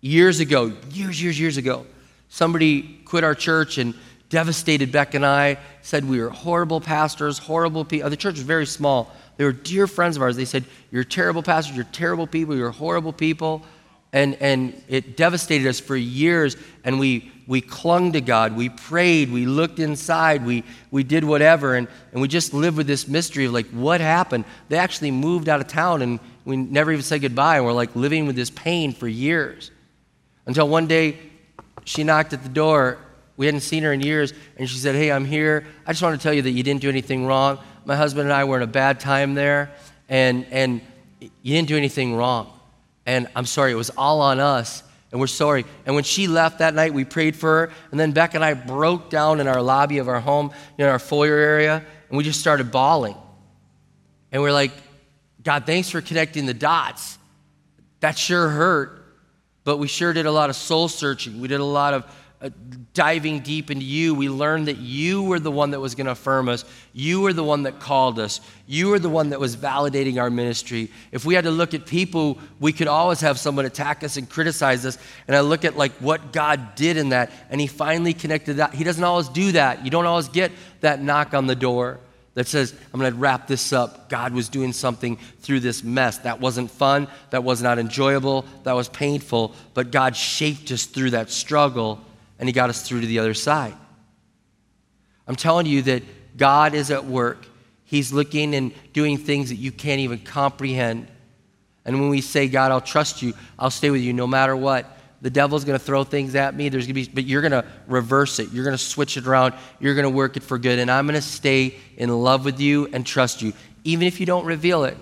years 0.00 0.40
ago, 0.40 0.72
years, 0.90 1.22
years, 1.22 1.38
years 1.38 1.56
ago, 1.58 1.86
somebody 2.28 3.02
quit 3.04 3.22
our 3.22 3.36
church 3.36 3.78
and 3.78 3.94
devastated 4.30 4.90
Beck 4.90 5.14
and 5.14 5.24
I, 5.24 5.58
said 5.80 6.04
we 6.04 6.20
were 6.20 6.30
horrible 6.30 6.80
pastors, 6.80 7.38
horrible 7.38 7.84
people. 7.84 8.10
The 8.10 8.16
church 8.16 8.34
was 8.34 8.42
very 8.42 8.66
small. 8.66 9.14
They 9.36 9.44
were 9.44 9.52
dear 9.52 9.86
friends 9.86 10.16
of 10.16 10.22
ours. 10.22 10.36
They 10.36 10.44
said, 10.44 10.64
You're 10.90 11.04
terrible 11.04 11.42
pastors, 11.42 11.76
you're 11.76 11.86
terrible 11.86 12.26
people, 12.26 12.56
you're 12.56 12.70
horrible 12.70 13.12
people. 13.12 13.62
And, 14.12 14.36
and 14.40 14.80
it 14.86 15.16
devastated 15.16 15.66
us 15.66 15.80
for 15.80 15.96
years. 15.96 16.56
And 16.84 17.00
we, 17.00 17.32
we 17.48 17.60
clung 17.60 18.12
to 18.12 18.20
God. 18.20 18.56
We 18.56 18.68
prayed. 18.68 19.32
We 19.32 19.44
looked 19.44 19.80
inside. 19.80 20.46
We, 20.46 20.62
we 20.92 21.02
did 21.02 21.24
whatever. 21.24 21.74
And, 21.74 21.88
and 22.12 22.22
we 22.22 22.28
just 22.28 22.54
lived 22.54 22.76
with 22.76 22.86
this 22.86 23.08
mystery 23.08 23.46
of 23.46 23.52
like, 23.52 23.66
what 23.70 24.00
happened? 24.00 24.44
They 24.68 24.78
actually 24.78 25.10
moved 25.10 25.48
out 25.48 25.60
of 25.60 25.66
town 25.66 26.00
and 26.00 26.20
we 26.44 26.56
never 26.56 26.92
even 26.92 27.02
said 27.02 27.22
goodbye. 27.22 27.56
And 27.56 27.66
we're 27.66 27.72
like 27.72 27.96
living 27.96 28.28
with 28.28 28.36
this 28.36 28.50
pain 28.50 28.92
for 28.92 29.08
years. 29.08 29.72
Until 30.46 30.68
one 30.68 30.86
day 30.86 31.18
she 31.84 32.04
knocked 32.04 32.32
at 32.32 32.44
the 32.44 32.48
door. 32.48 32.98
We 33.36 33.46
hadn't 33.46 33.62
seen 33.62 33.82
her 33.82 33.92
in 33.92 34.00
years. 34.00 34.32
And 34.56 34.70
she 34.70 34.78
said, 34.78 34.94
Hey, 34.94 35.10
I'm 35.10 35.24
here. 35.24 35.66
I 35.88 35.90
just 35.90 36.04
want 36.04 36.16
to 36.20 36.22
tell 36.22 36.32
you 36.32 36.42
that 36.42 36.52
you 36.52 36.62
didn't 36.62 36.82
do 36.82 36.88
anything 36.88 37.26
wrong 37.26 37.58
my 37.84 37.96
husband 37.96 38.24
and 38.24 38.32
I 38.32 38.44
were 38.44 38.56
in 38.56 38.62
a 38.62 38.66
bad 38.66 39.00
time 39.00 39.34
there, 39.34 39.72
and, 40.08 40.46
and 40.50 40.80
you 41.20 41.54
didn't 41.54 41.68
do 41.68 41.76
anything 41.76 42.14
wrong. 42.16 42.50
And 43.06 43.28
I'm 43.36 43.46
sorry, 43.46 43.72
it 43.72 43.76
was 43.76 43.90
all 43.90 44.20
on 44.20 44.40
us, 44.40 44.82
and 45.10 45.20
we're 45.20 45.26
sorry. 45.26 45.64
And 45.86 45.94
when 45.94 46.04
she 46.04 46.26
left 46.26 46.60
that 46.60 46.74
night, 46.74 46.94
we 46.94 47.04
prayed 47.04 47.36
for 47.36 47.66
her, 47.66 47.72
and 47.90 48.00
then 48.00 48.12
Beck 48.12 48.34
and 48.34 48.44
I 48.44 48.54
broke 48.54 49.10
down 49.10 49.40
in 49.40 49.48
our 49.48 49.60
lobby 49.60 49.98
of 49.98 50.08
our 50.08 50.20
home, 50.20 50.52
in 50.78 50.86
our 50.86 50.98
foyer 50.98 51.36
area, 51.36 51.84
and 52.08 52.18
we 52.18 52.24
just 52.24 52.40
started 52.40 52.70
bawling. 52.70 53.16
And 54.32 54.42
we're 54.42 54.52
like, 54.52 54.72
God, 55.42 55.66
thanks 55.66 55.90
for 55.90 56.00
connecting 56.00 56.46
the 56.46 56.54
dots. 56.54 57.18
That 58.00 58.18
sure 58.18 58.48
hurt, 58.48 59.04
but 59.64 59.78
we 59.78 59.88
sure 59.88 60.12
did 60.12 60.26
a 60.26 60.32
lot 60.32 60.50
of 60.50 60.56
soul 60.56 60.88
searching. 60.88 61.40
We 61.40 61.48
did 61.48 61.60
a 61.60 61.64
lot 61.64 61.94
of 61.94 62.04
Uh, 62.44 62.50
diving 62.92 63.40
deep 63.40 63.70
into 63.70 63.86
you, 63.86 64.14
we 64.14 64.28
learned 64.28 64.68
that 64.68 64.76
you 64.76 65.22
were 65.22 65.40
the 65.40 65.50
one 65.50 65.70
that 65.70 65.80
was 65.80 65.94
going 65.94 66.04
to 66.04 66.12
affirm 66.12 66.46
us. 66.50 66.66
You 66.92 67.22
were 67.22 67.32
the 67.32 67.42
one 67.42 67.62
that 67.62 67.80
called 67.80 68.18
us. 68.18 68.42
You 68.66 68.88
were 68.88 68.98
the 68.98 69.08
one 69.08 69.30
that 69.30 69.40
was 69.40 69.56
validating 69.56 70.20
our 70.20 70.28
ministry. 70.28 70.90
If 71.10 71.24
we 71.24 71.32
had 71.34 71.44
to 71.44 71.50
look 71.50 71.72
at 71.72 71.86
people, 71.86 72.38
we 72.60 72.70
could 72.74 72.86
always 72.86 73.22
have 73.22 73.38
someone 73.38 73.64
attack 73.64 74.04
us 74.04 74.18
and 74.18 74.28
criticize 74.28 74.84
us. 74.84 74.98
And 75.26 75.34
I 75.34 75.40
look 75.40 75.64
at 75.64 75.78
like 75.78 75.92
what 75.92 76.34
God 76.34 76.74
did 76.74 76.98
in 76.98 77.08
that, 77.08 77.32
and 77.48 77.62
He 77.62 77.66
finally 77.66 78.12
connected 78.12 78.58
that. 78.58 78.74
He 78.74 78.84
doesn't 78.84 79.02
always 79.02 79.30
do 79.30 79.52
that. 79.52 79.82
You 79.82 79.90
don't 79.90 80.06
always 80.06 80.28
get 80.28 80.52
that 80.82 81.00
knock 81.00 81.32
on 81.32 81.46
the 81.46 81.56
door 81.56 81.98
that 82.34 82.46
says, 82.46 82.74
I'm 82.92 83.00
going 83.00 83.10
to 83.10 83.18
wrap 83.18 83.46
this 83.46 83.72
up. 83.72 84.10
God 84.10 84.34
was 84.34 84.50
doing 84.50 84.74
something 84.74 85.16
through 85.40 85.60
this 85.60 85.82
mess. 85.82 86.18
That 86.18 86.40
wasn't 86.40 86.70
fun. 86.70 87.08
That 87.30 87.42
was 87.42 87.62
not 87.62 87.78
enjoyable. 87.78 88.44
That 88.64 88.74
was 88.74 88.90
painful. 88.90 89.54
But 89.72 89.90
God 89.90 90.14
shaped 90.14 90.70
us 90.72 90.84
through 90.84 91.10
that 91.10 91.30
struggle 91.30 92.00
and 92.38 92.48
He 92.48 92.52
got 92.52 92.70
us 92.70 92.86
through 92.86 93.00
to 93.00 93.06
the 93.06 93.18
other 93.18 93.34
side. 93.34 93.74
I'm 95.26 95.36
telling 95.36 95.66
you 95.66 95.82
that 95.82 96.02
God 96.36 96.74
is 96.74 96.90
at 96.90 97.04
work. 97.04 97.46
He's 97.84 98.12
looking 98.12 98.54
and 98.54 98.72
doing 98.92 99.18
things 99.18 99.50
that 99.50 99.56
you 99.56 99.72
can't 99.72 100.00
even 100.00 100.18
comprehend. 100.18 101.08
And 101.84 102.00
when 102.00 102.08
we 102.08 102.20
say, 102.20 102.48
God, 102.48 102.70
I'll 102.70 102.80
trust 102.80 103.22
you, 103.22 103.34
I'll 103.58 103.70
stay 103.70 103.90
with 103.90 104.00
you 104.00 104.12
no 104.12 104.26
matter 104.26 104.56
what, 104.56 104.98
the 105.20 105.30
devil's 105.30 105.64
going 105.64 105.78
to 105.78 105.84
throw 105.84 106.04
things 106.04 106.34
at 106.34 106.54
me. 106.54 106.68
There's 106.68 106.86
going 106.86 106.96
to 106.96 107.10
be, 107.10 107.14
but 107.14 107.24
you're 107.24 107.40
going 107.40 107.52
to 107.52 107.64
reverse 107.86 108.38
it. 108.40 108.52
You're 108.52 108.64
going 108.64 108.76
to 108.76 108.82
switch 108.82 109.16
it 109.16 109.26
around. 109.26 109.54
You're 109.80 109.94
going 109.94 110.04
to 110.04 110.10
work 110.10 110.36
it 110.36 110.42
for 110.42 110.58
good. 110.58 110.78
And 110.78 110.90
I'm 110.90 111.06
going 111.06 111.14
to 111.14 111.22
stay 111.22 111.76
in 111.96 112.10
love 112.10 112.44
with 112.44 112.60
you 112.60 112.88
and 112.92 113.06
trust 113.06 113.40
you, 113.40 113.54
even 113.84 114.06
if 114.06 114.20
you 114.20 114.26
don't 114.26 114.44
reveal 114.44 114.84
it. 114.84 114.98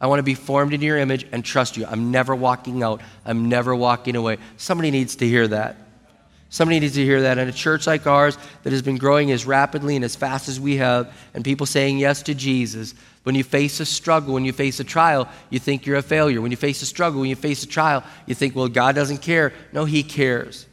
I 0.00 0.06
want 0.06 0.18
to 0.18 0.22
be 0.22 0.34
formed 0.34 0.72
in 0.72 0.80
your 0.80 0.96
image 0.96 1.26
and 1.30 1.44
trust 1.44 1.76
you. 1.76 1.84
I'm 1.84 2.10
never 2.10 2.34
walking 2.34 2.82
out. 2.82 3.02
I'm 3.26 3.50
never 3.50 3.76
walking 3.76 4.16
away. 4.16 4.38
Somebody 4.56 4.90
needs 4.90 5.16
to 5.16 5.28
hear 5.28 5.46
that. 5.48 5.76
Somebody 6.52 6.80
needs 6.80 6.94
to 6.94 7.04
hear 7.04 7.22
that. 7.22 7.38
In 7.38 7.48
a 7.48 7.52
church 7.52 7.86
like 7.86 8.08
ours 8.08 8.36
that 8.64 8.72
has 8.72 8.82
been 8.82 8.98
growing 8.98 9.30
as 9.30 9.46
rapidly 9.46 9.94
and 9.94 10.04
as 10.04 10.16
fast 10.16 10.48
as 10.48 10.58
we 10.58 10.76
have, 10.78 11.14
and 11.32 11.44
people 11.44 11.64
saying 11.64 11.98
yes 11.98 12.22
to 12.24 12.34
Jesus, 12.34 12.94
when 13.22 13.36
you 13.36 13.44
face 13.44 13.78
a 13.78 13.86
struggle, 13.86 14.34
when 14.34 14.44
you 14.44 14.52
face 14.52 14.80
a 14.80 14.84
trial, 14.84 15.28
you 15.48 15.60
think 15.60 15.86
you're 15.86 15.96
a 15.96 16.02
failure. 16.02 16.40
When 16.40 16.50
you 16.50 16.56
face 16.56 16.82
a 16.82 16.86
struggle, 16.86 17.20
when 17.20 17.30
you 17.30 17.36
face 17.36 17.62
a 17.62 17.68
trial, 17.68 18.02
you 18.26 18.34
think, 18.34 18.56
well, 18.56 18.66
God 18.66 18.96
doesn't 18.96 19.18
care. 19.18 19.52
No, 19.72 19.84
He 19.84 20.02
cares. 20.02 20.66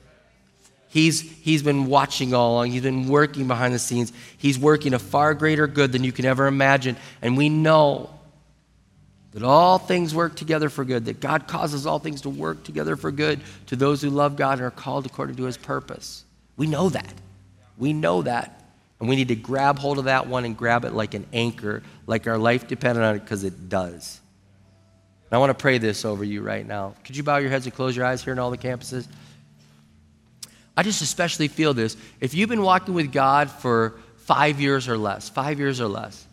He's, 0.89 1.21
he's 1.21 1.61
been 1.61 1.85
watching 1.85 2.33
all 2.33 2.53
along. 2.53 2.71
He's 2.71 2.81
been 2.81 3.07
working 3.07 3.47
behind 3.47 3.73
the 3.73 3.79
scenes. 3.79 4.11
He's 4.37 4.57
working 4.57 4.95
a 4.95 4.99
far 4.99 5.35
greater 5.35 5.67
good 5.67 5.91
than 5.91 6.03
you 6.03 6.11
can 6.11 6.25
ever 6.25 6.47
imagine. 6.47 6.95
And 7.21 7.37
we 7.37 7.49
know 7.49 8.16
that 9.31 9.43
all 9.43 9.77
things 9.77 10.15
work 10.15 10.35
together 10.35 10.69
for 10.69 10.85
good, 10.85 11.05
that 11.05 11.19
God 11.19 11.47
causes 11.47 11.85
all 11.85 11.99
things 11.99 12.21
to 12.21 12.29
work 12.29 12.63
together 12.63 12.95
for 12.95 13.11
good 13.11 13.39
to 13.67 13.75
those 13.75 14.01
who 14.01 14.09
love 14.09 14.35
God 14.35 14.53
and 14.53 14.63
are 14.63 14.71
called 14.71 15.05
according 15.05 15.35
to 15.35 15.43
his 15.43 15.57
purpose. 15.57 16.23
We 16.55 16.67
know 16.67 16.89
that. 16.89 17.13
We 17.77 17.93
know 17.93 18.21
that. 18.23 18.53
And 18.99 19.07
we 19.07 19.15
need 19.15 19.27
to 19.27 19.35
grab 19.35 19.77
hold 19.77 19.99
of 19.99 20.05
that 20.05 20.27
one 20.27 20.43
and 20.43 20.57
grab 20.57 20.85
it 20.85 20.93
like 20.93 21.13
an 21.13 21.27
anchor, 21.31 21.83
like 22.07 22.25
our 22.25 22.37
life 22.37 22.67
depended 22.67 23.03
on 23.03 23.15
it, 23.15 23.19
because 23.19 23.43
it 23.43 23.69
does. 23.69 24.19
And 25.29 25.35
I 25.35 25.39
want 25.39 25.49
to 25.51 25.61
pray 25.61 25.77
this 25.77 26.03
over 26.05 26.23
you 26.23 26.41
right 26.41 26.65
now. 26.65 26.95
Could 27.03 27.15
you 27.15 27.23
bow 27.23 27.37
your 27.37 27.49
heads 27.49 27.65
and 27.65 27.75
close 27.75 27.95
your 27.95 28.05
eyes 28.05 28.23
here 28.23 28.33
in 28.33 28.39
all 28.39 28.49
the 28.49 28.57
campuses? 28.57 29.07
I 30.75 30.83
just 30.83 31.01
especially 31.01 31.47
feel 31.47 31.73
this. 31.73 31.97
If 32.21 32.33
you've 32.33 32.49
been 32.49 32.61
walking 32.61 32.93
with 32.93 33.11
God 33.11 33.51
for 33.51 33.95
five 34.17 34.59
years 34.59 34.87
or 34.87 34.97
less, 34.97 35.29
five 35.29 35.59
years 35.59 35.81
or 35.81 35.87
less, 35.87 36.25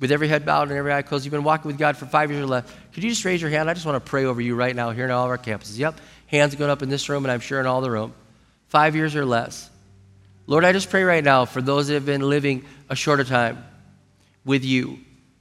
with 0.00 0.12
every 0.12 0.28
head 0.28 0.44
bowed 0.44 0.68
and 0.68 0.76
every 0.76 0.92
eye 0.92 1.02
closed, 1.02 1.24
you've 1.24 1.32
been 1.32 1.44
walking 1.44 1.68
with 1.68 1.78
God 1.78 1.96
for 1.96 2.06
five 2.06 2.30
years 2.30 2.42
or 2.42 2.46
less, 2.46 2.64
could 2.92 3.02
you 3.02 3.10
just 3.10 3.24
raise 3.24 3.40
your 3.40 3.50
hand? 3.50 3.68
I 3.68 3.74
just 3.74 3.86
want 3.86 4.02
to 4.02 4.10
pray 4.10 4.24
over 4.24 4.40
you 4.40 4.54
right 4.54 4.74
now 4.74 4.90
here 4.90 5.04
in 5.04 5.10
all 5.10 5.24
of 5.24 5.30
our 5.30 5.38
campuses. 5.38 5.78
Yep, 5.78 6.00
hands 6.26 6.54
going 6.54 6.70
up 6.70 6.82
in 6.82 6.88
this 6.88 7.08
room 7.08 7.24
and 7.24 7.32
I'm 7.32 7.40
sure 7.40 7.60
in 7.60 7.66
all 7.66 7.80
the 7.80 7.90
room. 7.90 8.12
Five 8.68 8.94
years 8.94 9.16
or 9.16 9.24
less. 9.24 9.70
Lord, 10.46 10.64
I 10.64 10.72
just 10.72 10.88
pray 10.90 11.02
right 11.02 11.24
now 11.24 11.44
for 11.44 11.60
those 11.60 11.88
that 11.88 11.94
have 11.94 12.06
been 12.06 12.22
living 12.22 12.64
a 12.88 12.96
shorter 12.96 13.24
time 13.24 13.64
with 14.44 14.64
you, 14.64 14.98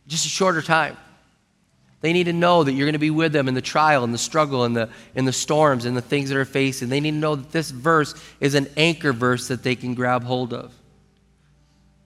just 0.08 0.26
a 0.26 0.30
shorter 0.30 0.62
time. 0.62 0.98
They 2.02 2.14
need 2.14 2.26
to 2.26 2.34
know 2.34 2.64
that 2.64 2.74
you're 2.74 2.86
going 2.86 2.94
to 2.94 3.00
be 3.00 3.10
with 3.10 3.34
them 3.34 3.48
in 3.48 3.54
the 3.54 3.62
trial 3.62 4.04
and 4.04 4.14
the 4.14 4.20
struggle 4.20 4.66
and 4.66 4.76
the, 4.76 4.90
in 5.16 5.26
the 5.26 5.34
storms 5.34 5.86
and 5.86 5.98
the 5.98 6.02
things 6.02 6.30
that 6.30 6.38
are 6.38 6.46
facing. 6.46 6.90
They 6.90 7.00
need 7.00 7.12
to 7.12 7.18
know 7.18 7.36
that 7.36 7.52
this 7.52 7.72
verse 7.72 8.14
is 8.40 8.54
an 8.54 8.68
anchor 8.78 9.14
verse 9.14 9.48
that 9.48 9.64
they 9.64 9.76
can 9.76 9.96
grab 9.96 10.24
hold 10.24 10.54
of. 10.54 10.74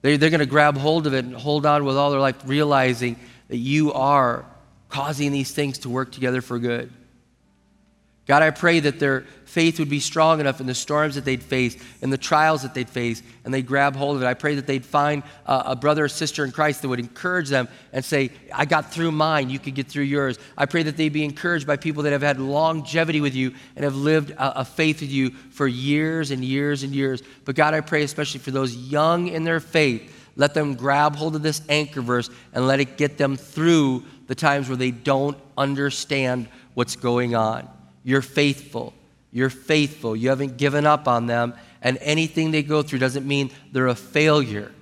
They, 0.02 0.16
they're 0.16 0.30
going 0.30 0.40
to 0.40 0.46
grab 0.46 0.76
hold 0.76 1.06
of 1.06 1.14
it 1.14 1.24
and 1.24 1.34
hold 1.34 1.64
on 1.64 1.84
with 1.84 1.96
all 1.96 2.10
their 2.10 2.20
life, 2.20 2.36
realizing 2.44 3.16
that 3.48 3.56
you 3.56 3.92
are 3.92 4.44
causing 4.88 5.32
these 5.32 5.52
things 5.52 5.78
to 5.78 5.88
work 5.88 6.12
together 6.12 6.42
for 6.42 6.58
good. 6.58 6.92
God, 8.26 8.42
I 8.42 8.50
pray 8.50 8.78
that 8.78 9.00
their 9.00 9.22
faith 9.44 9.80
would 9.80 9.90
be 9.90 9.98
strong 9.98 10.38
enough 10.38 10.60
in 10.60 10.66
the 10.68 10.74
storms 10.74 11.16
that 11.16 11.24
they'd 11.24 11.42
face, 11.42 11.76
in 12.00 12.10
the 12.10 12.16
trials 12.16 12.62
that 12.62 12.72
they'd 12.72 12.88
face, 12.88 13.20
and 13.44 13.52
they'd 13.52 13.66
grab 13.66 13.96
hold 13.96 14.14
of 14.16 14.22
it. 14.22 14.26
I 14.26 14.34
pray 14.34 14.54
that 14.54 14.66
they'd 14.66 14.86
find 14.86 15.24
a, 15.44 15.62
a, 15.66 15.76
brother 15.76 16.04
or 16.04 16.08
sister 16.08 16.44
in 16.44 16.52
Christ 16.52 16.82
that 16.82 16.88
would 16.88 17.00
encourage 17.00 17.48
them 17.48 17.68
and 17.92 18.04
say, 18.04 18.30
I 18.54 18.64
got 18.64 18.92
through 18.92 19.10
mine, 19.10 19.50
you 19.50 19.58
could 19.58 19.74
get 19.74 19.88
through 19.88 20.04
yours. 20.04 20.38
I 20.56 20.66
pray 20.66 20.84
that 20.84 20.96
they'd 20.96 21.12
be 21.12 21.24
encouraged 21.24 21.66
by 21.66 21.76
people 21.76 22.04
that 22.04 22.12
have 22.12 22.22
had 22.22 22.38
longevity 22.38 23.20
with 23.20 23.34
you 23.34 23.54
and 23.74 23.84
have 23.84 23.96
lived 23.96 24.30
a, 24.30 24.60
a 24.60 24.64
faith 24.64 25.00
with 25.00 25.10
you 25.10 25.30
for 25.30 25.66
years 25.66 26.30
and 26.30 26.44
years 26.44 26.84
and 26.84 26.94
years. 26.94 27.22
But 27.44 27.56
God, 27.56 27.74
I 27.74 27.80
pray 27.80 28.04
especially 28.04 28.40
for 28.40 28.52
those 28.52 28.76
young 28.76 29.28
in 29.28 29.42
their 29.42 29.60
faith, 29.60 30.30
let 30.36 30.54
them 30.54 30.76
grab 30.76 31.16
hold 31.16 31.34
of 31.34 31.42
this 31.42 31.60
anchor 31.68 32.02
verse 32.02 32.30
and 32.52 32.68
let 32.68 32.78
it 32.78 32.96
get 32.96 33.18
them 33.18 33.36
through 33.36 34.04
the 34.28 34.36
times 34.36 34.68
where 34.68 34.76
they 34.76 34.92
don't 34.92 35.36
understand 35.58 36.48
what's 36.74 36.94
going 36.94 37.34
on. 37.34 37.68
You're 38.04 38.22
faithful. 38.22 38.92
You're 39.30 39.50
faithful. 39.50 40.14
You 40.14 40.28
haven't 40.28 40.56
given 40.56 40.86
up 40.86 41.08
on 41.08 41.26
them. 41.26 41.54
And 41.80 41.98
anything 42.00 42.50
they 42.50 42.62
go 42.62 42.82
through 42.82 43.00
doesn't 43.00 43.26
mean 43.26 43.50
they're 43.72 43.88
a 43.88 43.94
failure, 43.94 44.72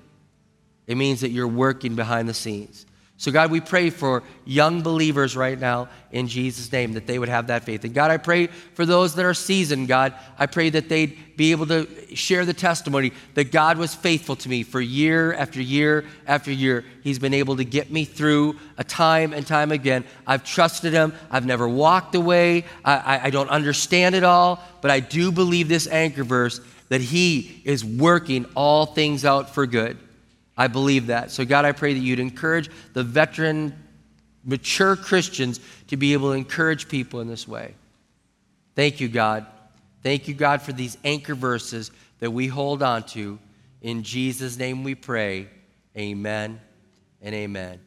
it 0.86 0.96
means 0.96 1.20
that 1.20 1.30
you're 1.30 1.48
working 1.48 1.94
behind 1.94 2.28
the 2.28 2.34
scenes. 2.34 2.84
So, 3.20 3.30
God, 3.30 3.50
we 3.50 3.60
pray 3.60 3.90
for 3.90 4.22
young 4.46 4.80
believers 4.80 5.36
right 5.36 5.60
now 5.60 5.90
in 6.10 6.26
Jesus' 6.26 6.72
name 6.72 6.94
that 6.94 7.06
they 7.06 7.18
would 7.18 7.28
have 7.28 7.48
that 7.48 7.64
faith. 7.64 7.84
And 7.84 7.92
God, 7.92 8.10
I 8.10 8.16
pray 8.16 8.46
for 8.46 8.86
those 8.86 9.14
that 9.16 9.26
are 9.26 9.34
seasoned, 9.34 9.88
God. 9.88 10.14
I 10.38 10.46
pray 10.46 10.70
that 10.70 10.88
they'd 10.88 11.36
be 11.36 11.50
able 11.50 11.66
to 11.66 12.16
share 12.16 12.46
the 12.46 12.54
testimony 12.54 13.12
that 13.34 13.52
God 13.52 13.76
was 13.76 13.94
faithful 13.94 14.36
to 14.36 14.48
me 14.48 14.62
for 14.62 14.80
year 14.80 15.34
after 15.34 15.60
year 15.60 16.06
after 16.26 16.50
year. 16.50 16.82
He's 17.04 17.18
been 17.18 17.34
able 17.34 17.58
to 17.58 17.64
get 17.64 17.92
me 17.92 18.06
through 18.06 18.58
a 18.78 18.84
time 18.84 19.34
and 19.34 19.46
time 19.46 19.70
again. 19.70 20.06
I've 20.26 20.42
trusted 20.42 20.94
Him. 20.94 21.12
I've 21.30 21.44
never 21.44 21.68
walked 21.68 22.14
away. 22.14 22.64
I, 22.86 22.94
I, 22.96 23.24
I 23.24 23.30
don't 23.30 23.50
understand 23.50 24.14
it 24.14 24.24
all, 24.24 24.64
but 24.80 24.90
I 24.90 25.00
do 25.00 25.30
believe 25.30 25.68
this 25.68 25.86
anchor 25.88 26.24
verse 26.24 26.62
that 26.88 27.02
He 27.02 27.60
is 27.66 27.84
working 27.84 28.46
all 28.54 28.86
things 28.86 29.26
out 29.26 29.54
for 29.54 29.66
good. 29.66 29.98
I 30.60 30.66
believe 30.66 31.06
that. 31.06 31.30
So, 31.30 31.46
God, 31.46 31.64
I 31.64 31.72
pray 31.72 31.94
that 31.94 32.00
you'd 32.00 32.20
encourage 32.20 32.68
the 32.92 33.02
veteran, 33.02 33.74
mature 34.44 34.94
Christians 34.94 35.58
to 35.86 35.96
be 35.96 36.12
able 36.12 36.32
to 36.32 36.36
encourage 36.36 36.86
people 36.86 37.20
in 37.20 37.28
this 37.28 37.48
way. 37.48 37.74
Thank 38.74 39.00
you, 39.00 39.08
God. 39.08 39.46
Thank 40.02 40.28
you, 40.28 40.34
God, 40.34 40.60
for 40.60 40.74
these 40.74 40.98
anchor 41.02 41.34
verses 41.34 41.90
that 42.18 42.32
we 42.32 42.46
hold 42.46 42.82
on 42.82 43.04
to. 43.04 43.38
In 43.80 44.02
Jesus' 44.02 44.58
name 44.58 44.84
we 44.84 44.94
pray. 44.94 45.48
Amen 45.96 46.60
and 47.22 47.34
amen. 47.34 47.80